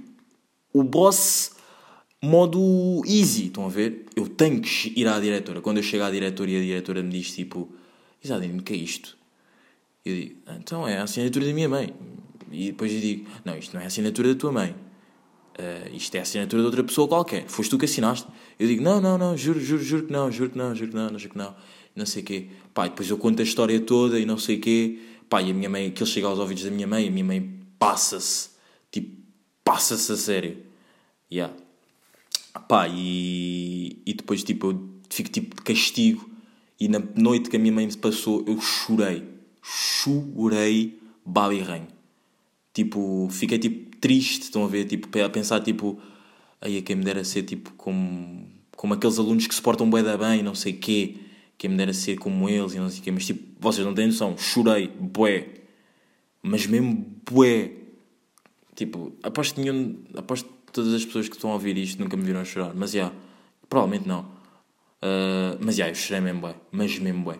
o 0.73 0.83
boss 0.83 1.51
modo 2.21 3.01
easy, 3.05 3.47
estão 3.47 3.65
a 3.65 3.69
ver? 3.69 4.05
Eu 4.15 4.27
tenho 4.27 4.61
que 4.61 4.93
ir 4.95 5.07
à 5.07 5.19
diretora. 5.19 5.61
Quando 5.61 5.77
eu 5.77 5.83
chego 5.83 6.03
à 6.03 6.11
diretora 6.11 6.49
e 6.51 6.57
a 6.57 6.61
diretora 6.61 7.01
me 7.01 7.09
diz 7.09 7.33
tipo, 7.33 7.69
Isadine, 8.23 8.59
o 8.59 8.63
que 8.63 8.73
é 8.73 8.77
isto? 8.77 9.17
Eu 10.05 10.15
digo, 10.15 10.35
então 10.59 10.87
é 10.87 10.97
a 10.97 11.03
assinatura 11.03 11.45
da 11.45 11.53
minha 11.53 11.69
mãe. 11.69 11.93
E 12.51 12.67
depois 12.67 12.91
eu 12.91 12.99
digo: 12.99 13.27
Não, 13.45 13.57
isto 13.57 13.73
não 13.73 13.81
é 13.81 13.85
a 13.85 13.87
assinatura 13.87 14.33
da 14.33 14.39
tua 14.39 14.51
mãe. 14.51 14.75
Uh, 15.57 15.95
isto 15.95 16.15
é 16.15 16.19
a 16.19 16.21
assinatura 16.21 16.61
de 16.61 16.65
outra 16.65 16.83
pessoa 16.83 17.07
qualquer. 17.07 17.47
Foste 17.47 17.69
tu 17.69 17.77
que 17.77 17.85
assinaste. 17.85 18.27
Eu 18.57 18.67
digo: 18.67 18.81
Não, 18.81 18.99
não, 18.99 19.17
não, 19.17 19.37
juro, 19.37 19.59
juro, 19.59 19.83
juro 19.83 20.05
que 20.07 20.11
não, 20.11 20.31
juro 20.31 20.49
que 20.49 20.57
não, 20.57 20.75
juro 20.75 20.91
que 20.91 20.97
não, 20.97 21.19
juro 21.19 21.31
que 21.31 21.37
não. 21.37 21.55
Não 21.95 22.05
sei 22.05 22.23
o 22.23 22.25
quê. 22.25 22.47
Pá, 22.73 22.85
e 22.85 22.89
depois 22.89 23.09
eu 23.09 23.17
conto 23.17 23.41
a 23.41 23.43
história 23.43 23.79
toda 23.79 24.19
e 24.19 24.25
não 24.25 24.37
sei 24.37 24.57
o 24.57 24.61
quê. 24.61 24.99
Pá, 25.29 25.41
e 25.41 25.51
a 25.51 25.53
minha 25.53 25.69
mãe, 25.69 25.87
aquilo 25.87 26.07
chega 26.07 26.27
aos 26.27 26.39
ouvidos 26.39 26.63
da 26.63 26.71
minha 26.71 26.87
mãe, 26.87 27.07
a 27.07 27.11
minha 27.11 27.25
mãe 27.25 27.59
passa-se. 27.77 28.48
Passa-se 29.69 30.11
a 30.11 30.17
sério. 30.17 30.57
Yeah. 31.31 31.53
Pá, 32.67 32.87
e, 32.89 34.01
e 34.03 34.15
depois, 34.15 34.43
tipo, 34.43 34.71
eu 34.71 34.89
fico 35.11 35.29
tipo 35.29 35.55
de 35.55 35.61
castigo. 35.61 36.27
E 36.79 36.87
na 36.87 36.99
noite 37.15 37.51
que 37.51 37.55
a 37.55 37.59
minha 37.59 37.71
mãe 37.71 37.85
me 37.85 37.95
passou, 37.95 38.43
eu 38.47 38.59
chorei. 38.59 39.23
Chorei, 39.61 40.99
baba 41.23 41.53
e 41.53 41.59
ranho. 41.59 41.87
Tipo, 42.73 43.27
fiquei 43.29 43.59
tipo 43.59 43.95
triste, 43.97 44.41
estão 44.41 44.63
a 44.63 44.67
ver? 44.67 44.85
Tipo, 44.85 45.07
a 45.23 45.29
pensar 45.29 45.59
tipo, 45.59 46.01
aí 46.59 46.79
a 46.79 46.81
quem 46.81 46.95
me 46.95 47.03
dera 47.03 47.23
ser 47.23 47.43
tipo 47.43 47.71
como, 47.73 48.47
como 48.75 48.95
aqueles 48.95 49.19
alunos 49.19 49.45
que 49.45 49.53
se 49.53 49.61
portam 49.61 49.87
bem 49.87 50.01
da 50.01 50.17
bem, 50.17 50.41
não 50.41 50.55
sei 50.55 50.73
quê, 50.73 51.17
quem 51.59 51.69
me 51.69 51.77
dera 51.77 51.93
ser 51.93 52.17
como 52.17 52.49
eles 52.49 52.73
e 52.73 52.79
não 52.79 52.89
sei 52.89 53.01
quê, 53.01 53.11
mas 53.11 53.23
tipo, 53.23 53.43
vocês 53.59 53.85
não 53.85 53.93
têm 53.93 54.07
noção, 54.07 54.35
chorei, 54.35 54.87
bué, 54.87 55.47
mas 56.41 56.65
mesmo 56.65 57.05
bué. 57.29 57.78
Tipo, 58.79 59.11
aposto 59.23 59.55
que 59.55 59.61
nenhum, 59.61 59.97
aposto 60.15 60.47
que 60.65 60.71
todas 60.71 60.93
as 60.93 61.03
pessoas 61.03 61.27
que 61.27 61.35
estão 61.35 61.49
a 61.49 61.55
ouvir 61.55 61.77
isto 61.77 62.01
nunca 62.01 62.15
me 62.15 62.23
viram 62.23 62.45
chorar, 62.45 62.71
mas 62.73 62.91
já, 62.91 62.99
yeah, 62.99 63.15
provavelmente 63.67 64.07
não. 64.07 64.21
Uh, 64.21 65.59
mas 65.59 65.75
já, 65.75 65.83
yeah, 65.83 65.91
eu 65.91 65.95
chorei 65.95 66.21
mesmo 66.21 66.39
bué, 66.39 66.55
mas 66.71 66.97
mesmo 66.97 67.25
bué. 67.25 67.39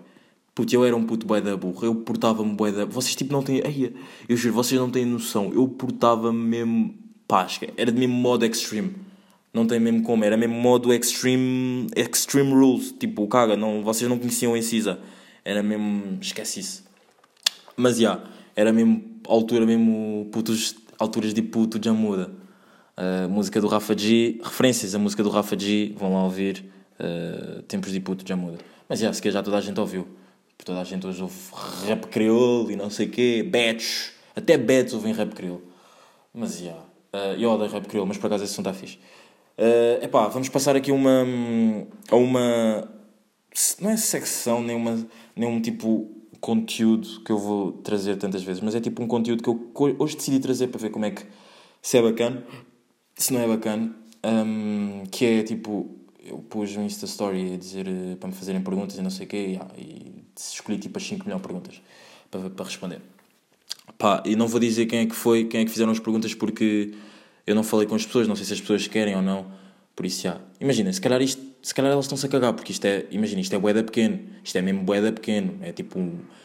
Puto, 0.54 0.75
eu 0.75 0.84
era 0.84 0.93
um 0.93 1.06
puto 1.06 1.25
bué 1.25 1.39
da 1.39 1.56
burra, 1.56 1.86
eu 1.86 1.95
portava-me 1.95 2.54
bué 2.54 2.73
da... 2.73 2.84
Vocês 2.84 3.15
tipo 3.15 3.32
não 3.32 3.41
têm... 3.41 3.60
Ei, 3.60 3.95
eu 4.28 4.36
juro, 4.36 4.54
vocês 4.54 4.78
não 4.78 4.89
têm 4.91 5.06
noção, 5.06 5.54
eu 5.54 5.65
portava-me 5.65 6.38
mesmo... 6.38 6.93
Pasca, 7.25 7.71
era 7.78 7.89
de 7.89 7.97
mesmo 7.97 8.15
modo 8.15 8.45
extreme. 8.45 8.97
Não 9.54 9.65
tem 9.65 9.80
mesmo 9.80 10.04
como, 10.04 10.25
era 10.25 10.36
mesmo 10.36 10.56
modo 10.56 10.93
extreme, 10.93 11.88
extreme 11.95 12.52
rules. 12.52 12.91
Tipo, 12.99 13.25
caga, 13.30 13.56
não, 13.56 13.82
vocês 13.82 14.10
não 14.10 14.19
conheciam 14.19 14.58
em 14.58 14.62
Cisa. 14.62 14.99
Era 15.45 15.63
mesmo, 15.63 16.17
esquece 16.19 16.60
isso. 16.60 16.84
Mas 17.78 17.95
já, 17.95 18.15
yeah, 18.15 18.32
era 18.58 18.73
mesmo 18.73 19.21
altura 19.25 19.65
mesmo 19.65 20.28
putos, 20.34 20.75
alturas 21.00 21.34
de 21.34 21.42
puto 21.42 21.80
já 21.82 21.94
muda. 21.94 22.30
Uh, 22.98 23.30
música 23.30 23.62
do 23.62 23.68
Rafa 23.68 23.98
G, 23.98 24.40
referências 24.44 24.94
à 24.94 25.00
música 25.00 25.24
do 25.24 25.30
Rafa 25.30 25.58
G, 25.58 25.96
vão 25.98 26.14
lá 26.14 26.24
ouvir. 26.24 26.66
Uh, 27.00 27.62
tempos 27.64 27.94
de 27.94 28.00
puto 28.02 28.28
já 28.28 28.36
muda. 28.36 28.58
Mas 28.90 29.00
yeah, 29.00 29.16
se 29.16 29.22
calhar 29.22 29.36
já 29.36 29.44
toda 29.44 29.58
a 29.58 29.62
gente 29.62 29.80
ouviu. 29.80 30.06
Toda 30.66 30.82
a 30.82 30.84
gente 30.84 31.08
hoje 31.08 31.22
ouve 31.22 31.36
rap 31.88 32.08
crioulo 32.08 32.70
e 32.70 32.76
não 32.76 32.90
sei 32.90 33.08
o 33.08 33.10
quê, 33.10 33.48
bets, 33.50 34.12
até 34.36 34.58
bets 34.58 34.94
ouvem 34.94 35.14
rap 35.14 35.34
crioulo. 35.34 35.64
Mas 36.34 36.60
yeah, 36.60 36.84
uh, 37.14 37.40
eu 37.40 37.50
odeio 37.50 37.72
rap 37.72 37.88
crioulo, 37.88 38.10
mas 38.10 38.18
por 38.18 38.28
acaso 38.28 38.44
esse 38.44 38.54
som 38.54 38.62
está 38.62 38.74
fixe. 38.74 39.00
Uh, 39.58 40.04
epá, 40.04 40.28
vamos 40.28 40.50
passar 40.50 40.76
aqui 40.76 40.92
uma, 40.92 41.26
a 42.12 42.16
uma. 42.16 42.90
Não 43.80 43.90
é 43.90 43.98
secção, 43.98 44.62
nem, 44.62 44.76
uma, 44.76 45.08
nem 45.36 45.48
um 45.48 45.62
tipo 45.62 46.12
conteúdo 46.39 47.21
que 47.23 47.32
eu 47.32 47.38
vou 47.38 47.71
trazer 47.71 48.17
tantas 48.17 48.43
vezes, 48.43 48.62
mas 48.62 48.75
é 48.75 48.80
tipo 48.80 49.04
um 49.04 49.08
conteúdo 49.08 49.43
que 49.43 49.49
eu 49.49 49.95
hoje 49.99 50.15
decidi 50.15 50.39
trazer 50.39 50.67
para 50.67 50.80
ver 50.80 50.89
como 50.89 51.06
é 51.06 51.12
que. 51.12 51.23
se 51.82 51.97
é 51.97 52.02
bacana, 52.02 52.43
se 53.15 53.34
não 53.34 53.41
é 53.41 53.47
bacana. 53.47 53.95
Um, 54.23 55.04
que 55.12 55.25
é 55.25 55.43
tipo. 55.43 55.95
Eu 56.23 56.39
pus 56.39 56.75
um 56.75 56.84
Insta 56.84 57.06
Story 57.06 57.54
a 57.54 57.58
dizer 57.58 57.88
uh, 57.88 58.15
para 58.17 58.30
me 58.30 58.36
fazerem 58.36 58.62
perguntas 58.62 58.97
e 58.97 59.02
não 59.02 59.10
sei 59.10 59.25
o 59.25 59.30
quê, 59.30 59.38
e, 59.38 59.52
yeah, 59.54 59.67
e 59.75 60.23
escolhi 60.38 60.78
tipo 60.78 60.97
as 60.97 61.04
5 61.04 61.23
milhões 61.23 61.41
de 61.41 61.47
perguntas 61.47 61.82
para, 62.30 62.49
para 62.49 62.65
responder. 62.65 63.02
Pá, 63.97 64.21
e 64.25 64.36
não 64.36 64.47
vou 64.47 64.60
dizer 64.60 64.86
quem 64.86 64.99
é 64.99 65.06
que 65.08 65.15
foi, 65.15 65.45
quem 65.45 65.62
é 65.62 65.65
que 65.65 65.71
fizeram 65.71 65.91
as 65.91 65.99
perguntas 65.99 66.34
porque 66.36 66.93
eu 67.47 67.56
não 67.56 67.63
falei 67.63 67.88
com 67.88 67.95
as 67.95 68.06
pessoas, 68.06 68.28
não 68.28 68.36
sei 68.36 68.45
se 68.45 68.54
as 68.54 68.62
pessoas 68.62 68.88
querem 68.88 69.15
ou 69.15 69.23
não. 69.23 69.52
Por 69.95 70.06
isso, 70.06 70.21
já. 70.21 70.39
Imagina, 70.62 70.93
se 70.93 71.02
calhar, 71.02 71.19
isto, 71.21 71.41
se 71.62 71.74
calhar 71.74 71.91
elas 71.91 72.06
estão-se 72.06 72.26
a 72.26 72.30
cagar, 72.30 72.54
porque 72.54 72.72
isto 72.72 72.86
é, 72.86 73.06
imagina, 73.12 73.41
isto 73.41 73.56
é 73.56 73.60
boeda 73.60 73.84
pequeno. 73.84 74.19
Isto 74.43 74.58
é 74.58 74.62
mesmo 74.62 74.84
boeda 74.84 75.12
pequeno. 75.12 75.58
É 75.62 75.72
tipo, 75.72 76.00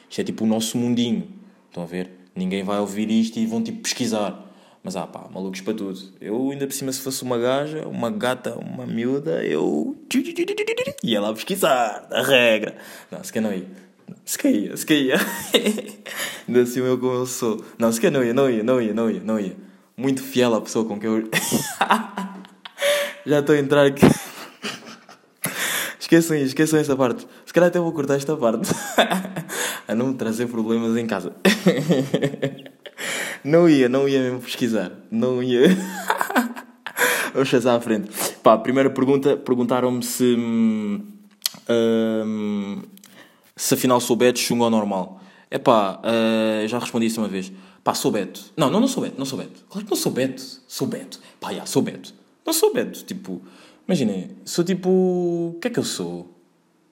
isto 0.08 0.20
é 0.20 0.24
tipo 0.24 0.44
o 0.44 0.46
nosso 0.46 0.76
mundinho. 0.76 1.28
Estão 1.68 1.82
a 1.82 1.86
ver? 1.86 2.10
Ninguém 2.34 2.64
vai 2.64 2.78
ouvir 2.80 3.10
isto 3.10 3.38
e 3.38 3.46
vão 3.46 3.62
tipo 3.62 3.80
pesquisar. 3.82 4.42
Mas 4.82 4.96
ah 4.96 5.06
pá, 5.06 5.28
malucos 5.32 5.60
para 5.60 5.74
tudo. 5.74 5.98
Eu 6.20 6.50
ainda 6.50 6.66
por 6.66 6.72
cima, 6.72 6.92
se 6.92 7.00
fosse 7.00 7.22
uma 7.22 7.38
gaja, 7.38 7.86
uma 7.88 8.10
gata, 8.10 8.54
uma 8.58 8.86
miúda, 8.86 9.44
eu. 9.44 9.96
ia 11.02 11.20
lá 11.20 11.32
pesquisar, 11.32 12.06
a 12.10 12.22
regra. 12.22 12.76
Não, 13.10 13.22
se 13.24 13.32
calhar 13.32 13.50
não 13.50 13.56
ia. 13.56 13.66
Se 14.24 14.36
caía, 14.36 14.76
se 14.76 14.84
caía. 14.84 15.16
ainda 16.46 16.62
assim 16.62 16.80
eu 16.80 16.98
como 16.98 17.12
eu 17.12 17.26
sou. 17.26 17.64
Não, 17.78 17.90
se 17.90 18.00
calhar 18.00 18.20
não 18.20 18.24
ia, 18.24 18.34
não 18.34 18.50
ia, 18.50 18.62
não 18.62 18.82
ia, 18.82 18.92
não 18.92 19.10
ia, 19.10 19.20
não 19.20 19.40
ia 19.40 19.56
muito 19.96 20.22
fiel 20.22 20.54
à 20.54 20.60
pessoa 20.60 20.84
com 20.84 20.98
quem 20.98 21.08
eu. 21.08 21.30
Já 23.26 23.40
estou 23.40 23.54
a 23.54 23.58
entrar 23.58 23.86
aqui. 23.86 24.04
Esqueçam 26.14 26.36
isso, 26.36 26.46
esqueçam 26.46 26.78
essa 26.78 26.96
parte. 26.96 27.26
Se 27.44 27.52
calhar 27.52 27.68
até 27.68 27.78
vou 27.78 27.92
cortar 27.92 28.14
esta 28.14 28.36
parte. 28.36 28.70
a 29.88 29.94
não 29.94 30.08
me 30.08 30.14
trazer 30.14 30.46
problemas 30.46 30.96
em 30.96 31.06
casa. 31.06 31.32
não 33.42 33.68
ia, 33.68 33.88
não 33.88 34.08
ia 34.08 34.20
mesmo 34.20 34.40
pesquisar. 34.40 34.92
Não 35.10 35.42
ia. 35.42 35.68
Vamos 37.34 37.50
passar 37.50 37.74
à 37.74 37.80
frente. 37.80 38.10
Pá, 38.42 38.56
primeira 38.56 38.90
pergunta: 38.90 39.36
perguntaram-me 39.36 40.02
se. 40.02 40.36
Hum, 41.68 42.82
se 43.56 43.74
afinal 43.74 44.00
sou 44.00 44.16
bad, 44.16 44.38
chungo 44.38 44.64
ou 44.64 44.70
normal. 44.70 45.20
É 45.50 45.58
pá, 45.58 46.00
uh, 46.00 46.68
já 46.68 46.78
respondi 46.78 47.06
isso 47.06 47.20
uma 47.20 47.28
vez. 47.28 47.52
Pá, 47.82 47.94
sou 47.94 48.10
Beto. 48.10 48.40
Não, 48.56 48.70
não, 48.70 48.80
não 48.80 48.88
sou 48.88 49.02
Beto, 49.02 49.16
não 49.18 49.26
sou 49.26 49.38
Beto. 49.38 49.64
Claro 49.68 49.84
que 49.84 49.90
não 49.90 49.96
sou 49.96 50.12
Beto. 50.12 50.42
Sou 50.66 50.86
Beto. 50.86 51.18
Pá, 51.40 51.52
já, 51.52 51.66
sou 51.66 51.82
Beto. 51.82 52.14
Não 52.46 52.52
sou 52.52 52.72
Beto. 52.72 53.04
Tipo, 53.04 53.42
imaginem, 53.86 54.30
sou 54.44 54.64
tipo. 54.64 54.88
O 54.88 55.58
que 55.60 55.68
é 55.68 55.70
que 55.70 55.78
eu 55.78 55.84
sou? 55.84 56.34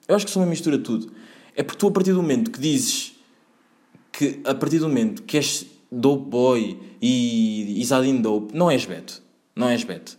Eu 0.07 0.15
acho 0.15 0.25
que 0.25 0.31
sou 0.31 0.41
uma 0.41 0.49
mistura 0.49 0.77
de 0.77 0.83
tudo. 0.83 1.11
É 1.55 1.63
porque 1.63 1.77
tu, 1.77 1.87
a 1.87 1.91
partir 1.91 2.11
do 2.11 2.21
momento 2.21 2.51
que 2.51 2.59
dizes 2.59 3.13
que, 4.11 4.41
a 4.43 4.53
partir 4.53 4.79
do 4.79 4.87
momento 4.87 5.23
que 5.23 5.37
és 5.37 5.65
dope 5.91 6.29
boy 6.29 6.79
e 7.01 7.81
Isadin 7.81 8.21
dope, 8.21 8.55
não 8.55 8.69
és 8.69 8.85
Beto. 8.85 9.21
Não 9.55 9.69
és 9.69 9.83
Beto. 9.83 10.17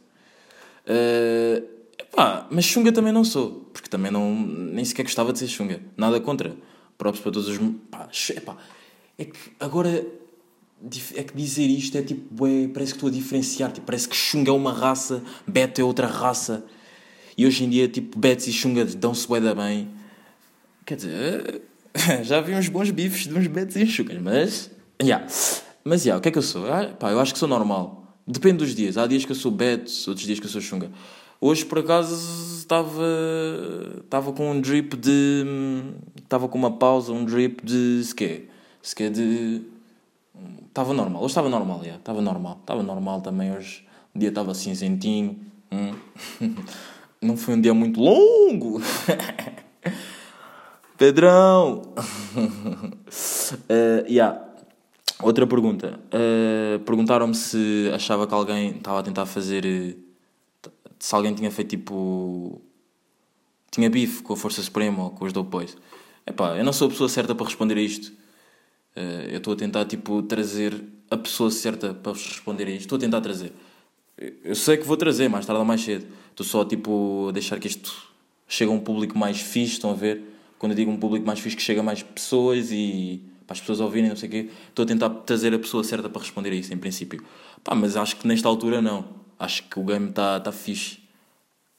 Uh, 0.86 1.66
pá, 2.14 2.46
mas 2.50 2.64
chunga 2.64 2.92
também 2.92 3.12
não 3.12 3.24
sou. 3.24 3.68
Porque 3.72 3.88
também 3.88 4.10
não, 4.10 4.34
nem 4.34 4.84
sequer 4.84 5.02
gostava 5.02 5.32
de 5.32 5.38
ser 5.38 5.48
chunga. 5.48 5.80
Nada 5.96 6.20
contra. 6.20 6.56
Próprios 6.96 7.22
para 7.22 7.32
todos 7.32 7.48
os. 7.48 7.58
Pá, 7.90 8.08
epá, 8.30 8.56
é 9.18 9.24
que 9.24 9.38
agora 9.58 10.04
é 11.14 11.22
que 11.22 11.34
dizer 11.34 11.66
isto 11.66 11.96
é 11.96 12.02
tipo, 12.02 12.44
ué, 12.44 12.68
parece 12.68 12.92
que 12.92 12.96
estou 12.96 13.08
a 13.08 13.12
diferenciar, 13.12 13.72
tipo, 13.72 13.86
parece 13.86 14.08
que 14.08 14.16
Xunga 14.16 14.50
é 14.50 14.54
uma 14.54 14.72
raça, 14.72 15.22
Beto 15.46 15.80
é 15.80 15.84
outra 15.84 16.06
raça. 16.06 16.64
E 17.36 17.46
hoje 17.46 17.64
em 17.64 17.70
dia, 17.70 17.88
tipo, 17.88 18.18
Betos 18.18 18.46
e 18.46 18.52
Xunga 18.52 18.84
dão-se 18.84 19.26
bué 19.26 19.40
da 19.40 19.54
bem. 19.54 19.88
Quer 20.86 20.96
dizer, 20.96 21.62
já 22.22 22.40
vi 22.40 22.54
uns 22.54 22.68
bons 22.68 22.90
bifes 22.90 23.26
de 23.26 23.34
uns 23.34 23.46
Betos 23.46 23.76
e 23.76 23.86
Xungas, 23.86 24.20
mas. 24.20 24.70
Yeah. 25.02 25.26
Mas, 25.82 26.04
yeah, 26.04 26.18
o 26.18 26.22
que 26.22 26.28
é 26.28 26.32
que 26.32 26.38
eu 26.38 26.42
sou? 26.42 26.70
Ah, 26.72 26.86
pá, 26.98 27.10
eu 27.10 27.20
acho 27.20 27.32
que 27.32 27.38
sou 27.38 27.48
normal. 27.48 28.16
Depende 28.26 28.58
dos 28.58 28.74
dias. 28.74 28.96
Há 28.96 29.06
dias 29.06 29.24
que 29.24 29.32
eu 29.32 29.36
sou 29.36 29.50
Beto, 29.50 29.90
outros 30.08 30.26
dias 30.26 30.38
que 30.38 30.46
eu 30.46 30.50
sou 30.50 30.60
Xunga. 30.60 30.90
Hoje, 31.40 31.64
por 31.64 31.80
acaso, 31.80 32.14
estava 32.58 33.04
estava 34.04 34.32
com 34.32 34.50
um 34.50 34.60
drip 34.60 34.96
de... 34.96 35.44
Estava 36.22 36.48
com 36.48 36.56
uma 36.56 36.78
pausa, 36.78 37.12
um 37.12 37.24
drip 37.24 37.64
de... 37.64 38.02
Se 38.02 38.14
quê? 38.14 38.44
Se 38.80 38.94
quê 38.94 39.10
de 39.10 39.62
Estava 40.68 40.92
normal, 40.92 41.22
hoje 41.22 41.30
estava 41.30 41.48
normal, 41.48 41.84
já. 41.84 41.94
Estava 41.96 42.20
normal. 42.20 42.58
Estava 42.60 42.82
normal 42.82 43.20
também 43.20 43.52
hoje. 43.52 43.86
O 44.14 44.18
dia 44.18 44.30
estava 44.30 44.54
cinzentinho. 44.54 45.38
Hum. 45.70 45.94
Não 47.22 47.36
foi 47.36 47.54
um 47.54 47.60
dia 47.60 47.72
muito 47.72 48.00
longo. 48.00 48.82
Pedrão! 50.98 51.82
uh, 52.36 54.06
yeah. 54.10 54.40
Outra 55.22 55.46
pergunta. 55.46 56.00
Uh, 56.12 56.78
Perguntaram-me 56.80 57.34
se 57.34 57.90
achava 57.94 58.26
que 58.26 58.34
alguém 58.34 58.70
estava 58.76 59.00
a 59.00 59.02
tentar 59.02 59.26
fazer. 59.26 59.96
Se 60.98 61.14
alguém 61.14 61.34
tinha 61.34 61.50
feito 61.50 61.70
tipo. 61.70 62.60
Tinha 63.70 63.88
bife 63.88 64.22
com 64.22 64.34
a 64.34 64.36
Força 64.36 64.62
Suprema 64.62 65.04
ou 65.04 65.10
com 65.10 65.24
os 65.24 65.32
Dope 65.32 65.50
Boys. 65.50 65.76
Epá, 66.26 66.56
eu 66.56 66.64
não 66.64 66.72
sou 66.72 66.88
a 66.88 66.90
pessoa 66.90 67.08
certa 67.08 67.34
para 67.34 67.46
responder 67.46 67.76
a 67.76 67.80
isto. 67.80 68.12
Uh, 68.96 69.28
eu 69.30 69.38
estou 69.38 69.54
a 69.54 69.56
tentar 69.56 69.84
tipo, 69.84 70.22
trazer 70.22 70.80
a 71.10 71.16
pessoa 71.16 71.50
certa 71.50 71.92
para 71.92 72.12
vos 72.12 72.26
responder 72.26 72.66
a 72.66 72.70
isto. 72.70 72.82
Estou 72.82 72.96
a 72.96 73.00
tentar 73.00 73.20
trazer. 73.20 73.52
Eu 74.44 74.54
sei 74.54 74.76
que 74.76 74.84
vou 74.84 74.96
trazer 74.96 75.28
mais 75.28 75.44
tarde 75.44 75.58
ou 75.58 75.64
mais 75.64 75.80
cedo. 75.80 76.06
Estou 76.30 76.46
só 76.46 76.64
tipo, 76.64 77.26
a 77.28 77.32
deixar 77.32 77.58
que 77.58 77.66
isto 77.66 77.92
chegue 78.46 78.70
a 78.70 78.74
um 78.74 78.80
público 78.80 79.18
mais 79.18 79.40
fixe. 79.40 79.74
Estão 79.74 79.90
a 79.90 79.94
ver? 79.94 80.22
Quando 80.58 80.72
eu 80.72 80.76
digo 80.76 80.90
um 80.90 80.96
público 80.96 81.26
mais 81.26 81.40
fixe, 81.40 81.56
que 81.56 81.62
chega 81.62 81.80
a 81.80 81.82
mais 81.82 82.02
pessoas 82.02 82.70
e 82.70 83.22
para 83.46 83.54
as 83.54 83.60
pessoas 83.60 83.80
ouvirem, 83.80 84.08
não 84.08 84.16
sei 84.16 84.28
o 84.28 84.32
quê. 84.32 84.50
Estou 84.68 84.84
a 84.84 84.86
tentar 84.86 85.10
trazer 85.10 85.52
a 85.52 85.58
pessoa 85.58 85.84
certa 85.84 86.08
para 86.08 86.20
responder 86.20 86.50
a 86.50 86.54
isso, 86.54 86.72
em 86.72 86.78
princípio. 86.78 87.22
Pá, 87.62 87.74
mas 87.74 87.96
acho 87.96 88.16
que 88.16 88.26
nesta 88.26 88.48
altura 88.48 88.80
não. 88.80 89.04
Acho 89.38 89.64
que 89.64 89.78
o 89.78 89.84
game 89.84 90.08
está 90.08 90.40
tá 90.40 90.52
fixe. 90.52 91.00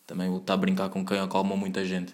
Também 0.06 0.36
está 0.36 0.54
a 0.54 0.58
brincar 0.58 0.90
com 0.90 1.04
quem 1.06 1.18
acalma 1.18 1.56
muita 1.56 1.84
gente. 1.84 2.14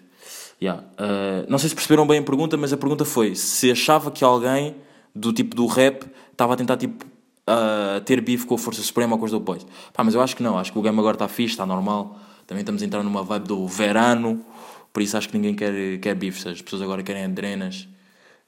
Yeah. 0.60 0.82
Uh, 0.92 1.44
não 1.48 1.58
sei 1.58 1.68
se 1.68 1.74
perceberam 1.74 2.06
bem 2.06 2.20
a 2.20 2.22
pergunta, 2.22 2.56
mas 2.56 2.72
a 2.72 2.76
pergunta 2.76 3.04
foi 3.04 3.34
se 3.34 3.70
achava 3.70 4.10
que 4.10 4.24
alguém 4.24 4.76
do 5.14 5.32
tipo 5.32 5.54
do 5.54 5.66
rap, 5.66 6.06
estava 6.30 6.54
a 6.54 6.56
tentar 6.56 6.76
tipo 6.76 7.04
uh, 7.48 8.00
ter 8.02 8.20
bife 8.20 8.46
com 8.46 8.54
a 8.54 8.58
Força 8.58 8.82
Suprema 8.82 9.14
ou 9.14 9.18
com 9.18 9.24
os 9.24 9.32
Boys. 9.34 9.66
Pá, 9.92 10.02
mas 10.04 10.14
eu 10.14 10.20
acho 10.20 10.36
que 10.36 10.42
não, 10.42 10.58
acho 10.58 10.72
que 10.72 10.78
o 10.78 10.82
game 10.82 10.98
agora 10.98 11.14
está 11.14 11.28
fixe, 11.28 11.54
está 11.54 11.66
normal. 11.66 12.18
Também 12.46 12.62
estamos 12.62 12.82
a 12.82 12.86
entrar 12.86 13.02
numa 13.02 13.22
vibe 13.22 13.46
do 13.46 13.66
verano, 13.66 14.44
por 14.92 15.02
isso 15.02 15.16
acho 15.16 15.28
que 15.28 15.36
ninguém 15.36 15.54
quer, 15.54 15.98
quer 15.98 16.14
bifes. 16.14 16.46
As 16.46 16.60
pessoas 16.60 16.82
agora 16.82 17.02
querem 17.02 17.24
adrenas, 17.24 17.88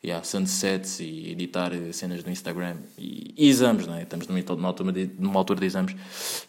yeah, 0.04 0.22
sunsets 0.24 1.00
e 1.00 1.30
editar 1.30 1.70
cenas 1.92 2.22
no 2.24 2.30
Instagram 2.30 2.76
e, 2.98 3.32
e 3.36 3.48
exames, 3.48 3.86
não 3.86 3.94
é? 3.94 4.02
Estamos 4.02 4.28
numa, 4.28 4.40
numa, 4.40 4.68
altura 4.68 4.92
de, 4.92 5.10
numa 5.18 5.38
altura 5.38 5.60
de 5.60 5.66
exames. 5.66 5.96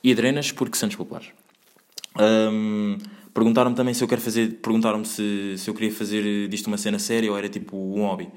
E 0.03 0.11
adrenas 0.11 0.51
porque 0.51 0.77
Santos 0.77 0.97
Populares. 0.97 1.29
Um, 2.17 2.97
perguntaram-me 3.33 3.75
também 3.75 3.93
se 3.93 4.03
eu 4.03 4.07
quero 4.07 4.21
fazer, 4.21 4.59
perguntaram-me 4.61 5.05
se, 5.05 5.55
se 5.57 5.69
eu 5.69 5.73
queria 5.73 5.91
fazer 5.91 6.47
disto 6.47 6.67
uma 6.67 6.77
cena 6.77 6.97
séria 6.97 7.31
ou 7.31 7.37
era 7.37 7.47
tipo 7.47 7.77
um 7.77 8.01
hobby. 8.01 8.27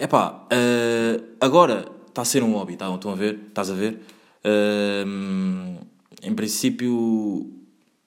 É 0.00 0.06
pá, 0.06 0.46
uh, 0.50 1.24
agora 1.38 1.86
está 2.08 2.22
a 2.22 2.24
ser 2.24 2.42
um 2.42 2.54
hobby, 2.54 2.74
tá? 2.74 2.90
estão 2.94 3.12
a 3.12 3.14
ver? 3.14 3.38
Estás 3.48 3.70
a 3.70 3.74
ver? 3.74 4.00
Uh, 4.42 5.76
em 6.22 6.34
princípio. 6.34 7.52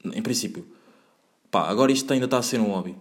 Em 0.04 0.22
princípio. 0.24 0.66
Pá, 1.52 1.70
agora 1.70 1.92
isto 1.92 2.12
ainda 2.12 2.26
está 2.26 2.40
a 2.40 2.42
ser 2.42 2.60
um 2.60 2.72
hobby. 2.72 2.96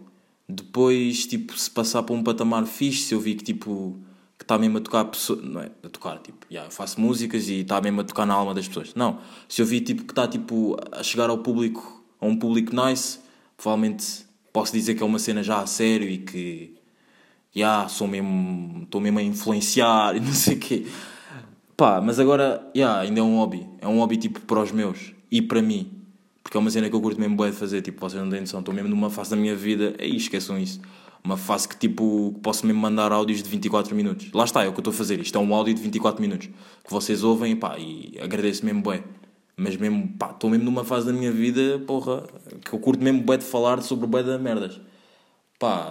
Depois, 0.47 1.25
tipo, 1.25 1.59
se 1.59 1.71
passar 1.71 2.03
para 2.03 2.15
um 2.15 2.23
patamar 2.23 2.67
fixe, 2.67 3.05
se 3.05 3.15
eu 3.15 3.21
vi 3.21 3.35
que, 3.35 3.43
tipo, 3.43 3.99
que 4.39 4.45
está 4.45 4.59
mesmo 4.59 4.77
a 4.77 4.81
tocar 4.83 5.07
pessoa, 5.07 5.41
não 5.41 5.63
é? 5.63 5.71
A 5.83 5.89
tocar, 5.89 6.19
tipo, 6.19 6.47
yeah, 6.51 6.69
eu 6.69 6.71
faço 6.71 7.01
músicas 7.01 7.49
e 7.49 7.61
está 7.61 7.81
mesmo 7.81 8.03
a 8.03 8.05
tocar 8.05 8.27
na 8.27 8.35
alma 8.35 8.53
das 8.53 8.69
pessoas. 8.69 8.95
Não. 8.95 9.21
Se 9.49 9.63
eu 9.63 9.65
vi, 9.65 9.81
tipo, 9.81 10.05
que 10.05 10.13
está, 10.13 10.29
tipo, 10.29 10.77
a 10.93 11.03
chegar 11.03 11.31
ao 11.31 11.39
público, 11.39 12.05
a 12.21 12.27
um 12.27 12.37
público 12.37 12.77
nice, 12.77 13.21
provavelmente 13.57 14.27
posso 14.53 14.71
dizer 14.71 14.97
que 14.97 15.03
é 15.03 15.07
uma 15.07 15.19
cena 15.19 15.43
já 15.43 15.63
a 15.63 15.67
sério 15.67 16.07
e 16.07 16.19
que, 16.19 16.75
yeah, 17.55 17.89
sou 17.89 18.07
mesmo, 18.07 18.83
estou 18.83 19.01
mesmo 19.01 19.19
a 19.19 19.23
influenciar 19.23 20.15
e 20.17 20.21
não 20.21 20.33
sei 20.33 20.57
o 20.57 20.59
quê. 20.59 20.87
Pá, 21.77 22.01
mas 22.01 22.21
agora, 22.21 22.71
yeah, 22.77 23.01
ainda 23.01 23.21
é 23.21 23.23
um 23.23 23.37
hobby. 23.37 23.69
É 23.81 23.89
um 23.89 23.99
hobby, 23.99 24.17
tipo, 24.17 24.41
para 24.41 24.61
os 24.61 24.73
meus 24.73 25.13
e 25.31 25.41
para 25.41 25.63
mim. 25.63 25.91
Porque 26.43 26.57
é 26.57 26.61
uma 26.61 26.71
cena 26.71 26.89
que 26.89 26.95
eu 26.95 27.01
curto 27.01 27.21
mesmo 27.21 27.37
bem 27.37 27.51
de 27.51 27.57
fazer, 27.57 27.83
tipo, 27.83 28.01
vocês 28.01 28.23
não 28.23 28.31
têm 28.31 28.41
noção, 28.41 28.61
estou 28.61 28.75
mesmo 28.75 28.89
numa 28.89 29.09
fase 29.09 29.31
da 29.31 29.37
minha 29.37 29.55
vida, 29.55 29.95
aí 29.99 30.17
esqueçam 30.17 30.59
isso 30.59 30.81
uma 31.25 31.37
fase 31.37 31.69
que 31.69 31.77
tipo 31.77 32.35
posso 32.43 32.67
mesmo 32.67 32.81
mandar 32.81 33.13
áudios 33.13 33.43
de 33.43 33.49
24 33.49 33.95
minutos. 33.95 34.33
Lá 34.33 34.45
está, 34.45 34.65
é 34.65 34.69
o 34.69 34.73
que 34.73 34.79
eu 34.79 34.81
estou 34.81 34.93
a 34.93 34.97
fazer. 34.97 35.21
Isto 35.21 35.39
é 35.39 35.41
um 35.41 35.55
áudio 35.55 35.75
de 35.75 35.81
24 35.81 36.21
minutos 36.21 36.49
que 36.85 36.93
vocês 36.93 37.23
ouvem 37.23 37.55
pá, 37.57 37.79
e 37.79 38.19
agradeço 38.21 38.65
mesmo 38.65 38.83
bem. 38.83 39.05
Mas 39.57 39.77
mesmo, 39.77 40.09
pá, 40.19 40.31
estou 40.31 40.51
mesmo 40.51 40.65
numa 40.65 40.85
fase 40.85 41.07
da 41.07 41.13
minha 41.13 41.31
vida, 41.31 41.79
porra, 41.87 42.25
que 42.65 42.73
eu 42.73 42.79
curto 42.79 43.03
mesmo 43.03 43.23
bem 43.23 43.39
de 43.39 43.45
falar 43.45 43.81
sobre 43.83 44.07
bué 44.07 44.23
da 44.23 44.39
merdas. 44.39 44.81
Pá, 45.59 45.87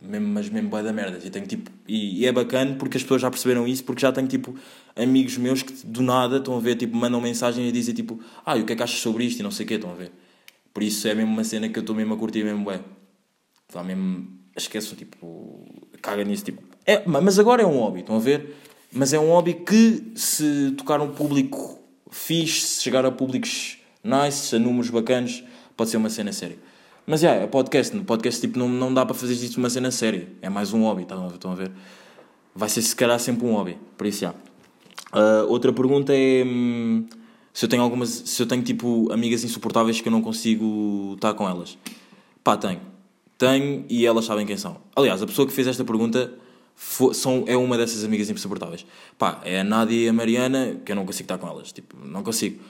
mesmo, 0.00 0.28
mas 0.28 0.48
mesmo 0.48 0.68
bué 0.68 0.82
da 0.82 0.92
merdas. 0.92 1.24
E, 1.24 1.30
tenho, 1.30 1.46
tipo, 1.46 1.70
e, 1.86 2.22
e, 2.22 2.26
é 2.26 2.32
bacana 2.32 2.76
porque 2.76 2.96
as 2.96 3.02
pessoas 3.02 3.22
já 3.22 3.30
perceberam 3.30 3.66
isso, 3.66 3.84
porque 3.84 4.02
já 4.02 4.12
tenho 4.12 4.28
tipo 4.28 4.54
amigos 4.96 5.36
meus 5.36 5.62
que 5.62 5.72
do 5.86 6.02
nada 6.02 6.38
estão 6.38 6.56
a 6.56 6.60
ver, 6.60 6.76
tipo, 6.76 6.96
mandam 6.96 7.20
mensagem 7.20 7.66
e 7.68 7.72
dizem 7.72 7.94
tipo, 7.94 8.20
ah, 8.44 8.56
e 8.56 8.62
o 8.62 8.64
que 8.64 8.72
é 8.72 8.76
que 8.76 8.82
achas 8.82 9.00
sobre 9.00 9.24
isto 9.24 9.40
e 9.40 9.42
não 9.42 9.50
sei 9.50 9.64
o 9.64 9.68
quê, 9.68 9.74
estão 9.74 9.90
a 9.90 9.94
ver. 9.94 10.12
Por 10.72 10.82
isso 10.82 11.06
é 11.08 11.14
mesmo 11.14 11.32
uma 11.32 11.44
cena 11.44 11.68
que 11.68 11.78
eu 11.78 11.80
estou 11.80 11.94
mesmo 11.94 12.14
a 12.14 12.16
curtir 12.16 12.44
mesmo 12.44 12.64
bem. 12.64 12.80
Vá 13.72 13.82
mesmo. 13.82 14.38
Tipo. 14.96 15.66
Caga 16.02 16.24
nisso, 16.24 16.44
tipo. 16.44 16.62
É, 16.84 17.06
mas 17.06 17.38
agora 17.38 17.62
é 17.62 17.66
um 17.66 17.78
hobby, 17.78 18.00
estão 18.00 18.16
a 18.16 18.18
ver? 18.18 18.56
Mas 18.92 19.12
é 19.12 19.18
um 19.18 19.28
hobby 19.28 19.54
que, 19.54 20.12
se 20.14 20.72
tocar 20.76 21.00
um 21.00 21.12
público 21.12 21.78
fixe, 22.10 22.66
se 22.66 22.82
chegar 22.82 23.04
a 23.04 23.10
públicos 23.10 23.78
nice, 24.02 24.54
a 24.56 24.58
números 24.58 24.90
bacanas, 24.90 25.44
pode 25.76 25.90
ser 25.90 25.96
uma 25.96 26.10
cena 26.10 26.32
séria. 26.32 26.56
Mas 27.08 27.22
yeah, 27.22 27.42
é 27.42 27.46
podcast. 27.46 27.96
No 27.96 28.04
podcast 28.04 28.38
tipo, 28.38 28.58
não, 28.58 28.68
não 28.68 28.92
dá 28.92 29.06
para 29.06 29.14
fazer 29.14 29.32
isto 29.32 29.56
uma 29.56 29.70
cena 29.70 29.90
séria. 29.90 30.28
É 30.42 30.50
mais 30.50 30.74
um 30.74 30.82
hobby, 30.82 31.02
estão? 31.02 31.26
Estão 31.28 31.52
a 31.52 31.54
ver? 31.54 31.72
Vai 32.54 32.68
ser 32.68 32.82
se 32.82 32.94
calhar 32.94 33.18
sempre 33.18 33.46
um 33.46 33.54
hobby. 33.54 33.78
Por 33.96 34.06
isso, 34.06 34.20
já. 34.20 34.34
Yeah. 35.16 35.44
Uh, 35.46 35.50
outra 35.50 35.72
pergunta 35.72 36.12
é 36.14 36.44
hum, 36.44 37.06
se 37.50 37.64
eu 37.64 37.68
tenho 37.70 37.82
algumas. 37.82 38.10
Se 38.10 38.42
eu 38.42 38.46
tenho 38.46 38.62
tipo 38.62 39.10
amigas 39.10 39.42
insuportáveis 39.42 40.02
que 40.02 40.08
eu 40.08 40.12
não 40.12 40.20
consigo 40.20 41.14
estar 41.14 41.32
com 41.32 41.48
elas. 41.48 41.78
Pá, 42.44 42.58
tenho. 42.58 42.80
Tenho 43.38 43.86
e 43.88 44.04
elas 44.04 44.26
sabem 44.26 44.44
quem 44.44 44.58
são. 44.58 44.76
Aliás, 44.94 45.22
a 45.22 45.26
pessoa 45.26 45.48
que 45.48 45.54
fez 45.54 45.66
esta 45.66 45.86
pergunta 45.86 46.34
foi, 46.74 47.14
são, 47.14 47.42
é 47.46 47.56
uma 47.56 47.78
dessas 47.78 48.04
amigas 48.04 48.28
insuportáveis. 48.28 48.84
Pá, 49.16 49.40
é 49.46 49.60
a 49.60 49.64
Nádia 49.64 49.96
e 49.96 50.08
a 50.10 50.12
Mariana, 50.12 50.76
que 50.84 50.92
eu 50.92 50.96
não 50.96 51.06
consigo 51.06 51.24
estar 51.24 51.38
com 51.38 51.48
elas. 51.48 51.72
Tipo, 51.72 51.96
não 52.04 52.22
consigo. 52.22 52.60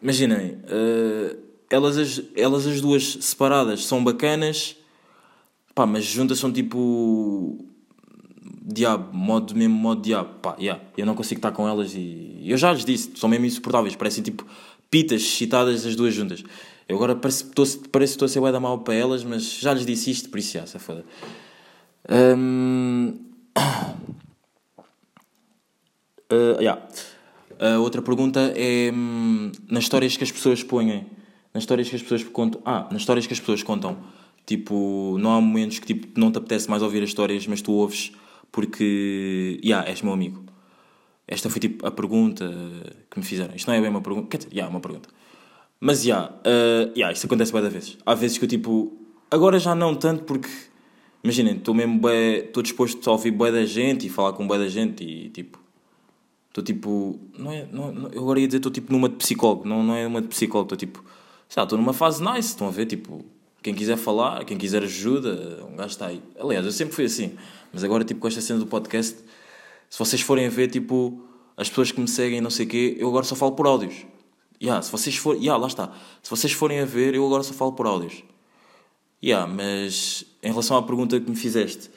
Imaginem, 0.00 0.58
uh, 0.62 1.49
elas, 1.70 1.96
as, 1.96 2.22
elas 2.36 2.66
as 2.66 2.80
duas 2.80 3.18
separadas 3.20 3.86
são 3.86 4.02
bacanas, 4.02 4.76
pá, 5.74 5.86
mas 5.86 6.04
juntas 6.04 6.38
são 6.38 6.52
tipo. 6.52 7.64
Diabo, 8.62 9.16
modo 9.16 9.54
mesmo, 9.54 9.74
modo 9.74 10.02
diabo. 10.02 10.34
Pá, 10.42 10.56
yeah, 10.58 10.82
eu 10.96 11.06
não 11.06 11.14
consigo 11.14 11.38
estar 11.38 11.52
com 11.52 11.66
elas 11.66 11.94
e. 11.94 12.42
Eu 12.44 12.58
já 12.58 12.72
lhes 12.72 12.84
disse, 12.84 13.12
são 13.14 13.28
mesmo 13.28 13.46
insuportáveis, 13.46 13.94
parecem 13.94 14.22
tipo 14.22 14.44
pitas 14.90 15.22
excitadas 15.22 15.86
as 15.86 15.94
duas 15.94 16.12
juntas. 16.12 16.42
Eu 16.88 16.96
agora 16.96 17.14
parece, 17.14 17.44
parece 17.44 17.86
que 17.88 18.02
estou 18.02 18.26
a 18.26 18.28
ser 18.28 18.52
da 18.52 18.58
mal 18.58 18.80
para 18.80 18.94
elas, 18.94 19.22
mas 19.22 19.60
já 19.60 19.72
lhes 19.72 19.86
disse 19.86 20.10
isto, 20.10 20.28
por 20.28 20.40
isso 20.40 20.54
já, 20.54 20.66
se 20.66 20.78
foda. 20.80 21.04
Um... 22.10 23.14
Uh, 26.32 26.58
yeah. 26.60 26.82
uh, 27.60 27.80
outra 27.80 28.02
pergunta 28.02 28.52
é 28.56 28.90
um, 28.92 29.52
nas 29.68 29.84
histórias 29.84 30.16
que 30.16 30.24
as 30.24 30.32
pessoas 30.32 30.64
põem, 30.64 31.06
nas 31.52 31.62
histórias 31.62 31.88
que 31.88 31.96
as 31.96 32.02
pessoas 32.02 32.24
contam, 32.24 32.60
ah, 32.64 32.88
nas 32.90 33.02
histórias 33.02 33.26
que 33.26 33.32
as 33.32 33.40
pessoas 33.40 33.62
contam, 33.62 33.98
tipo, 34.46 35.16
não 35.18 35.32
há 35.32 35.40
momentos 35.40 35.78
que 35.78 35.86
tipo, 35.86 36.18
não 36.18 36.30
te 36.30 36.38
apetece 36.38 36.68
mais 36.68 36.82
ouvir 36.82 37.02
as 37.02 37.10
histórias, 37.10 37.46
mas 37.46 37.60
tu 37.62 37.72
ouves 37.72 38.12
porque, 38.52 39.60
yeah, 39.64 39.88
és 39.88 40.02
meu 40.02 40.12
amigo. 40.12 40.44
Esta 41.26 41.48
foi 41.48 41.60
tipo 41.60 41.86
a 41.86 41.90
pergunta 41.90 42.52
que 43.08 43.18
me 43.18 43.24
fizeram. 43.24 43.54
Isto 43.54 43.68
não 43.68 43.74
é 43.74 43.80
bem 43.80 43.90
uma 43.90 44.00
pergunta, 44.00 44.28
quer 44.28 44.38
dizer, 44.38 44.50
yeah, 44.50 44.68
é 44.68 44.70
uma 44.70 44.80
pergunta. 44.80 45.08
Mas, 45.78 46.02
já, 46.02 46.16
yeah, 46.16 46.34
uh, 46.34 46.92
yeah, 46.96 47.12
isto 47.12 47.26
acontece 47.26 47.52
várias 47.52 47.72
vezes. 47.72 47.98
Há 48.04 48.14
vezes 48.14 48.36
que 48.36 48.44
eu, 48.44 48.48
tipo... 48.48 48.92
Agora 49.30 49.58
já 49.58 49.74
não 49.74 49.94
tanto 49.94 50.24
porque... 50.24 50.48
Imaginem, 51.22 51.56
estou 51.56 51.72
mesmo 51.72 52.00
bem... 52.00 52.38
Estou 52.38 52.62
disposto 52.62 53.08
a 53.08 53.12
ouvir 53.12 53.30
bué 53.30 53.52
da 53.52 53.64
gente 53.64 54.06
e 54.06 54.10
falar 54.10 54.32
com 54.32 54.46
bué 54.46 54.58
da 54.58 54.68
gente 54.68 55.04
e, 55.04 55.30
tipo... 55.30 55.58
Estou, 56.48 56.64
tipo... 56.64 57.18
Não 57.38 57.52
é, 57.52 57.66
não, 57.72 57.92
não, 57.92 58.10
eu 58.10 58.22
agora 58.22 58.40
ia 58.40 58.46
dizer 58.48 58.58
estou, 58.58 58.72
tipo, 58.72 58.92
numa 58.92 59.08
de 59.08 59.14
psicólogo. 59.14 59.66
Não, 59.66 59.82
não 59.84 59.94
é 59.94 60.06
uma 60.06 60.20
de 60.20 60.28
psicólogo. 60.28 60.74
Estou, 60.74 60.76
tipo... 60.76 61.04
Lá, 61.56 61.64
estou 61.64 61.78
numa 61.78 61.92
fase 61.92 62.22
nice. 62.22 62.48
Estão 62.48 62.68
a 62.68 62.70
ver, 62.70 62.86
tipo... 62.86 63.24
Quem 63.62 63.74
quiser 63.74 63.98
falar, 63.98 64.44
quem 64.46 64.56
quiser 64.56 64.82
ajuda, 64.82 65.62
um 65.70 65.76
gajo 65.76 65.90
está 65.90 66.06
aí. 66.06 66.22
Aliás, 66.38 66.64
eu 66.64 66.72
sempre 66.72 66.94
fui 66.94 67.04
assim. 67.04 67.36
Mas 67.70 67.84
agora, 67.84 68.04
tipo, 68.04 68.20
com 68.20 68.28
esta 68.28 68.40
cena 68.40 68.58
do 68.58 68.66
podcast... 68.66 69.18
Se 69.88 69.98
vocês 69.98 70.22
forem 70.22 70.46
a 70.46 70.50
ver, 70.50 70.68
tipo... 70.68 71.22
As 71.56 71.68
pessoas 71.68 71.92
que 71.92 72.00
me 72.00 72.08
seguem, 72.08 72.40
não 72.40 72.50
sei 72.50 72.64
o 72.64 72.68
quê... 72.68 72.96
Eu 72.98 73.08
agora 73.08 73.24
só 73.24 73.34
falo 73.34 73.52
por 73.52 73.66
áudios 73.66 74.06
Yeah, 74.62 74.82
se 74.82 74.92
vocês 74.92 75.16
forem. 75.16 75.40
Yeah, 75.40 75.58
lá 75.58 75.66
está. 75.66 75.90
Se 76.22 76.28
vocês 76.28 76.52
forem 76.52 76.80
a 76.80 76.84
ver, 76.84 77.14
eu 77.14 77.24
agora 77.24 77.42
só 77.42 77.54
falo 77.54 77.72
por 77.72 77.86
áudios. 77.86 78.22
Yeah, 79.24 79.50
mas 79.50 80.24
em 80.42 80.50
relação 80.50 80.76
à 80.76 80.82
pergunta 80.82 81.18
que 81.18 81.30
me 81.30 81.36
fizeste, 81.36 81.88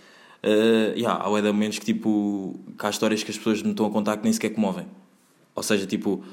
uh, 0.43 0.97
yeah, 0.97 1.21
há 1.21 1.29
momentos 1.29 1.79
que 1.79 1.85
tipo. 1.85 2.57
Que 2.77 2.85
há 2.85 2.89
histórias 2.89 3.21
que 3.21 3.31
as 3.31 3.37
pessoas 3.37 3.61
me 3.61 3.71
estão 3.71 3.85
a 3.85 3.91
contar 3.91 4.15
que 4.15 4.23
nem 4.23 4.31
sequer 4.31 4.51
comovem. 4.51 4.87
Ou 5.53 5.61
seja, 5.61 5.85
tipo. 5.85 6.23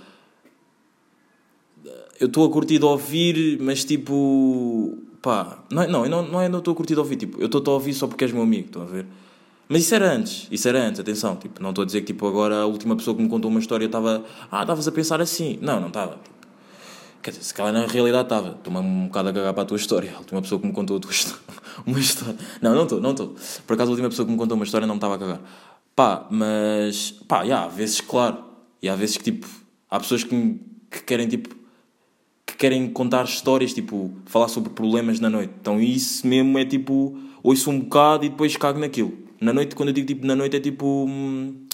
Eu 2.18 2.26
estou 2.26 2.46
a 2.46 2.50
curtir 2.50 2.78
de 2.78 2.84
ouvir, 2.84 3.58
mas 3.60 3.84
tipo. 3.84 4.98
Pá. 5.22 5.62
Não, 5.70 5.86
não, 5.88 6.08
não, 6.08 6.22
não 6.22 6.40
é 6.40 6.48
não 6.48 6.58
estou 6.58 6.72
a 6.72 6.76
curtir 6.76 6.94
de 6.94 7.00
ouvir. 7.00 7.16
Tipo, 7.16 7.40
eu 7.40 7.46
estou 7.46 7.62
a 7.66 7.70
ouvir 7.70 7.94
só 7.94 8.06
porque 8.06 8.24
és 8.24 8.32
meu 8.32 8.42
amigo, 8.42 8.66
estão 8.66 8.82
a 8.82 8.86
ver? 8.86 9.06
Mas 9.68 9.82
isso 9.82 9.94
era 9.94 10.12
antes, 10.12 10.48
isso 10.50 10.68
era 10.68 10.82
antes, 10.82 10.98
atenção. 10.98 11.36
Tipo, 11.36 11.62
não 11.62 11.70
estou 11.70 11.82
a 11.82 11.86
dizer 11.86 12.00
que 12.00 12.08
tipo, 12.08 12.26
agora 12.26 12.62
a 12.62 12.66
última 12.66 12.96
pessoa 12.96 13.16
que 13.16 13.22
me 13.22 13.28
contou 13.28 13.48
uma 13.48 13.60
história 13.60 13.86
estava. 13.86 14.24
Ah, 14.50 14.62
estavas 14.62 14.88
a 14.88 14.90
pensar 14.90 15.20
assim. 15.20 15.58
Não, 15.62 15.80
não 15.80 15.86
estava. 15.86 16.14
Tipo, 16.14 16.34
quer 17.22 17.30
dizer, 17.30 17.44
se 17.44 17.54
calhar 17.54 17.72
na 17.72 17.86
realidade 17.86 18.24
estava. 18.24 18.48
Estou-me 18.50 18.80
um 18.80 19.06
bocado 19.06 19.28
a 19.28 19.32
cagar 19.32 19.54
para 19.54 19.62
a 19.62 19.66
tua 19.66 19.76
história. 19.76 20.12
A 20.16 20.18
última 20.18 20.42
pessoa 20.42 20.60
que 20.60 20.66
me 20.66 20.72
contou 20.72 21.00
história. 21.08 21.40
uma 21.86 22.00
história. 22.00 22.36
Não, 22.60 22.74
não 22.74 22.82
estou, 22.82 23.00
não 23.00 23.10
estou. 23.12 23.36
Por 23.64 23.74
acaso 23.74 23.90
a 23.90 23.92
última 23.92 24.08
pessoa 24.08 24.26
que 24.26 24.32
me 24.32 24.38
contou 24.38 24.56
uma 24.56 24.64
história 24.64 24.88
não 24.88 24.96
me 24.96 24.98
estava 24.98 25.14
a 25.14 25.18
cagar. 25.18 25.40
Pá, 25.94 26.26
mas. 26.28 27.12
Pá, 27.28 27.44
já, 27.44 27.62
há 27.62 27.68
vezes, 27.68 28.00
claro. 28.00 28.42
E 28.82 28.88
há 28.88 28.96
vezes 28.96 29.18
que 29.18 29.22
tipo. 29.22 29.46
Há 29.88 30.00
pessoas 30.00 30.24
que, 30.24 30.34
me, 30.34 30.60
que 30.90 31.00
querem 31.04 31.28
tipo. 31.28 31.59
Que 32.60 32.66
querem 32.68 32.90
contar 32.90 33.24
histórias, 33.24 33.72
tipo. 33.72 34.12
Falar 34.26 34.48
sobre 34.48 34.70
problemas 34.70 35.18
na 35.18 35.30
noite. 35.30 35.54
Então 35.58 35.80
isso 35.80 36.26
mesmo 36.26 36.58
é 36.58 36.64
tipo. 36.66 37.18
Ouço 37.42 37.70
um 37.70 37.80
bocado 37.80 38.26
e 38.26 38.28
depois 38.28 38.54
cago 38.54 38.78
naquilo. 38.78 39.16
Na 39.40 39.50
noite, 39.50 39.74
quando 39.74 39.88
eu 39.88 39.94
digo 39.94 40.06
tipo 40.06 40.26
na 40.26 40.36
noite, 40.36 40.56
é 40.56 40.60
tipo. 40.60 41.06
Hum, 41.08 41.66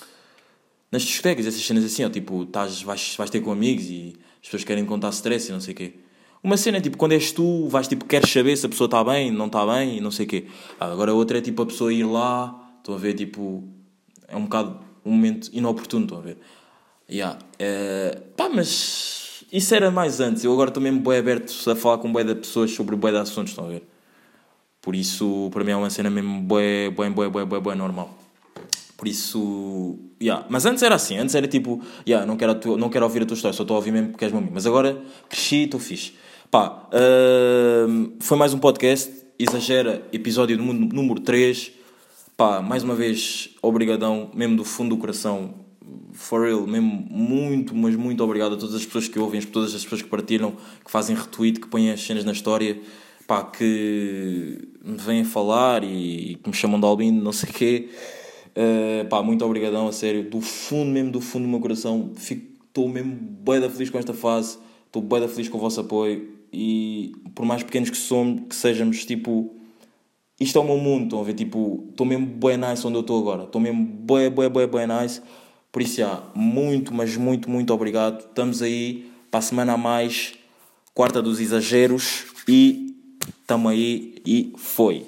nas 0.92 1.03
discotecas, 1.03 1.44
essas 1.46 1.61
cenas 1.61 1.85
assim, 1.85 2.05
ó, 2.05 2.09
tipo, 2.09 2.44
estás, 2.44 2.83
vais, 2.83 3.16
vais 3.16 3.29
ter 3.29 3.40
com 3.40 3.51
amigos 3.51 3.85
e 3.87 4.14
as 4.40 4.46
pessoas 4.46 4.62
querem 4.62 4.85
contar 4.85 5.11
stress 5.11 5.49
e 5.49 5.53
não 5.53 5.61
sei 5.61 5.75
o 5.75 5.77
quê. 5.77 5.94
Uma 6.42 6.57
cena 6.57 6.79
é 6.79 6.81
tipo, 6.81 6.96
quando 6.96 7.12
és 7.12 7.33
tu, 7.33 7.66
vais 7.68 7.88
tipo, 7.88 8.05
queres 8.05 8.31
saber 8.31 8.57
se 8.57 8.66
a 8.66 8.68
pessoa 8.68 8.87
está 8.87 9.03
bem, 9.03 9.33
não 9.33 9.46
está 9.46 9.66
bem 9.66 9.96
e 9.96 10.01
não 10.01 10.12
sei 10.12 10.27
o 10.27 10.29
quê. 10.29 10.46
Agora 10.79 11.12
outra 11.12 11.38
é 11.38 11.40
tipo 11.40 11.62
a 11.62 11.66
pessoa 11.66 11.92
ir 11.92 12.05
lá, 12.05 12.79
estou 12.79 12.94
a 12.94 12.99
ver, 12.99 13.14
tipo, 13.14 13.64
é 14.29 14.37
um 14.37 14.44
bocado 14.44 14.79
um 15.05 15.11
momento 15.11 15.51
inoportuno, 15.53 16.05
estou 16.05 16.18
a 16.18 16.20
ver. 16.20 16.38
Yeah. 17.11 17.38
É, 17.59 18.22
pá, 18.37 18.49
mas 18.49 19.16
isso 19.53 19.75
era 19.75 19.91
mais 19.91 20.21
antes. 20.21 20.45
Eu 20.45 20.53
agora 20.53 20.71
estou 20.71 20.83
mesmo 20.83 21.01
bem 21.01 21.19
aberto 21.19 21.53
a 21.71 21.77
falar 21.77 21.99
com 21.99 22.13
bem 22.13 22.25
de 22.25 22.35
pessoas 22.35 22.71
sobre 22.73 22.97
bem 22.97 23.13
de 23.13 23.19
assuntos, 23.19 23.53
estão 23.53 23.67
a 23.67 23.69
ver? 23.69 23.83
Por 24.81 24.95
isso, 24.95 25.51
para 25.53 25.65
mim 25.65 25.73
é 25.73 25.77
uma 25.77 25.91
cena 25.91 26.11
mesmo 26.11 26.41
bué, 26.43 26.91
bué, 26.91 27.11
bué, 27.11 27.29
bué, 27.29 27.45
bué, 27.45 27.61
bué 27.61 27.75
normal. 27.75 28.17
Por 28.97 29.09
isso, 29.09 29.99
yeah. 30.23 30.47
mas 30.49 30.65
antes 30.65 30.83
era 30.83 30.95
assim, 30.95 31.19
antes 31.19 31.35
era 31.35 31.47
tipo, 31.47 31.83
yeah, 32.07 32.25
não, 32.27 32.37
quero 32.37 32.79
não 32.79 32.89
quero 32.89 33.05
ouvir 33.05 33.23
a 33.23 33.27
tua 33.27 33.35
história, 33.35 33.55
só 33.55 33.63
estou 33.63 33.75
a 33.75 33.79
ouvir 33.79 33.93
mesmo 33.93 34.11
porque 34.11 34.25
és 34.25 34.33
meu 34.33 34.39
amigo. 34.39 34.55
Mas 34.55 34.67
agora 34.67 35.03
cresci 35.29 35.57
e 35.57 35.65
estou 35.65 35.79
fixe. 35.79 36.15
Pá, 36.51 36.89
uh, 36.89 38.13
foi 38.21 38.39
mais 38.39 38.55
um 38.55 38.59
podcast, 38.59 39.13
Exagera, 39.39 40.07
episódio 40.13 40.57
número 40.57 41.21
3. 41.21 41.73
Pá, 42.37 42.63
mais 42.63 42.83
uma 42.83 42.95
vez, 42.95 43.51
obrigadão, 43.61 44.31
mesmo 44.35 44.57
do 44.57 44.65
fundo 44.65 44.95
do 44.95 45.01
coração, 45.01 45.66
for 46.17 46.47
real, 46.47 46.67
mesmo 46.67 47.07
muito, 47.11 47.75
mas 47.75 47.95
muito 47.95 48.23
obrigado 48.25 48.55
a 48.55 48.57
todas 48.57 48.75
as 48.75 48.85
pessoas 48.85 49.09
que 49.09 49.19
ouvem, 49.19 49.41
a 49.41 49.45
todas 49.45 49.75
as 49.75 49.83
pessoas 49.83 50.03
que 50.03 50.09
partilham, 50.09 50.55
que 50.85 50.91
fazem 50.91 51.15
retweet, 51.15 51.61
que 51.61 51.69
põem 51.69 51.91
as 51.91 52.01
cenas 52.01 52.25
na 52.25 52.33
história 52.33 52.81
pá, 53.27 53.43
que 53.43 54.69
me 54.85 54.97
vêm 54.97 55.25
falar 55.25 55.83
e, 55.83 56.39
que 56.43 56.49
me 56.49 56.55
chamam 56.55 56.79
de 56.79 56.87
albino, 56.87 57.23
não 57.23 57.33
sei 57.33 57.51
o 57.51 57.53
quê. 57.53 57.89
Uh, 58.57 59.07
pá, 59.09 59.23
muito 59.23 59.45
obrigadão, 59.45 59.89
a 59.89 59.93
sério, 59.93 60.31
do 60.31 60.41
fundo 60.41 60.91
mesmo, 60.91 61.11
do 61.11 61.21
fundo 61.21 61.43
do 61.43 61.49
meu 61.49 61.61
coração. 61.61 62.13
Estou 62.17 62.89
mesmo 62.89 63.15
bem 63.15 63.69
feliz 63.69 63.91
com 63.91 63.99
esta 63.99 64.15
fase, 64.15 64.59
estou 64.87 65.03
bem 65.03 65.27
feliz 65.29 65.49
com 65.49 65.59
o 65.59 65.61
vosso 65.61 65.81
apoio 65.81 66.29
e 66.53 67.13
por 67.35 67.45
mais 67.45 67.63
pequenos 67.63 67.91
que 67.91 67.97
somos, 67.97 68.45
que 68.49 68.55
sejamos, 68.55 69.05
tipo, 69.05 69.55
isto 70.39 70.59
é 70.59 70.61
o 70.61 70.65
meu 70.65 70.79
mundo, 70.79 71.05
estão 71.05 71.21
a 71.21 71.25
ver? 71.25 71.35
Tipo, 71.35 71.85
estou 71.91 72.07
mesmo 72.07 72.27
bem 72.27 72.57
nice 72.57 72.87
onde 72.87 72.97
eu 72.97 73.01
estou 73.01 73.19
agora. 73.19 73.45
Estou 73.45 73.61
mesmo 73.61 73.85
bem, 73.85 74.31
bem, 74.31 74.49
bem, 74.49 74.67
bem 74.67 74.87
nice. 74.87 75.21
Por 75.77 75.83
isso, 75.83 75.97
já, 75.97 76.23
muito, 76.35 76.95
mas 76.95 77.19
muito, 77.19 77.51
muito 77.51 77.71
obrigado. 77.75 78.21
Estamos 78.21 78.62
aí 78.62 79.12
para 79.31 79.41
a 79.41 79.43
semana 79.43 79.75
a 79.75 79.77
mais, 79.77 80.33
quarta 80.95 81.21
dos 81.21 81.39
exageros. 81.39 82.25
E 82.49 82.97
estamos 83.43 83.73
aí 83.73 84.15
e 84.25 84.55
foi. 84.57 85.05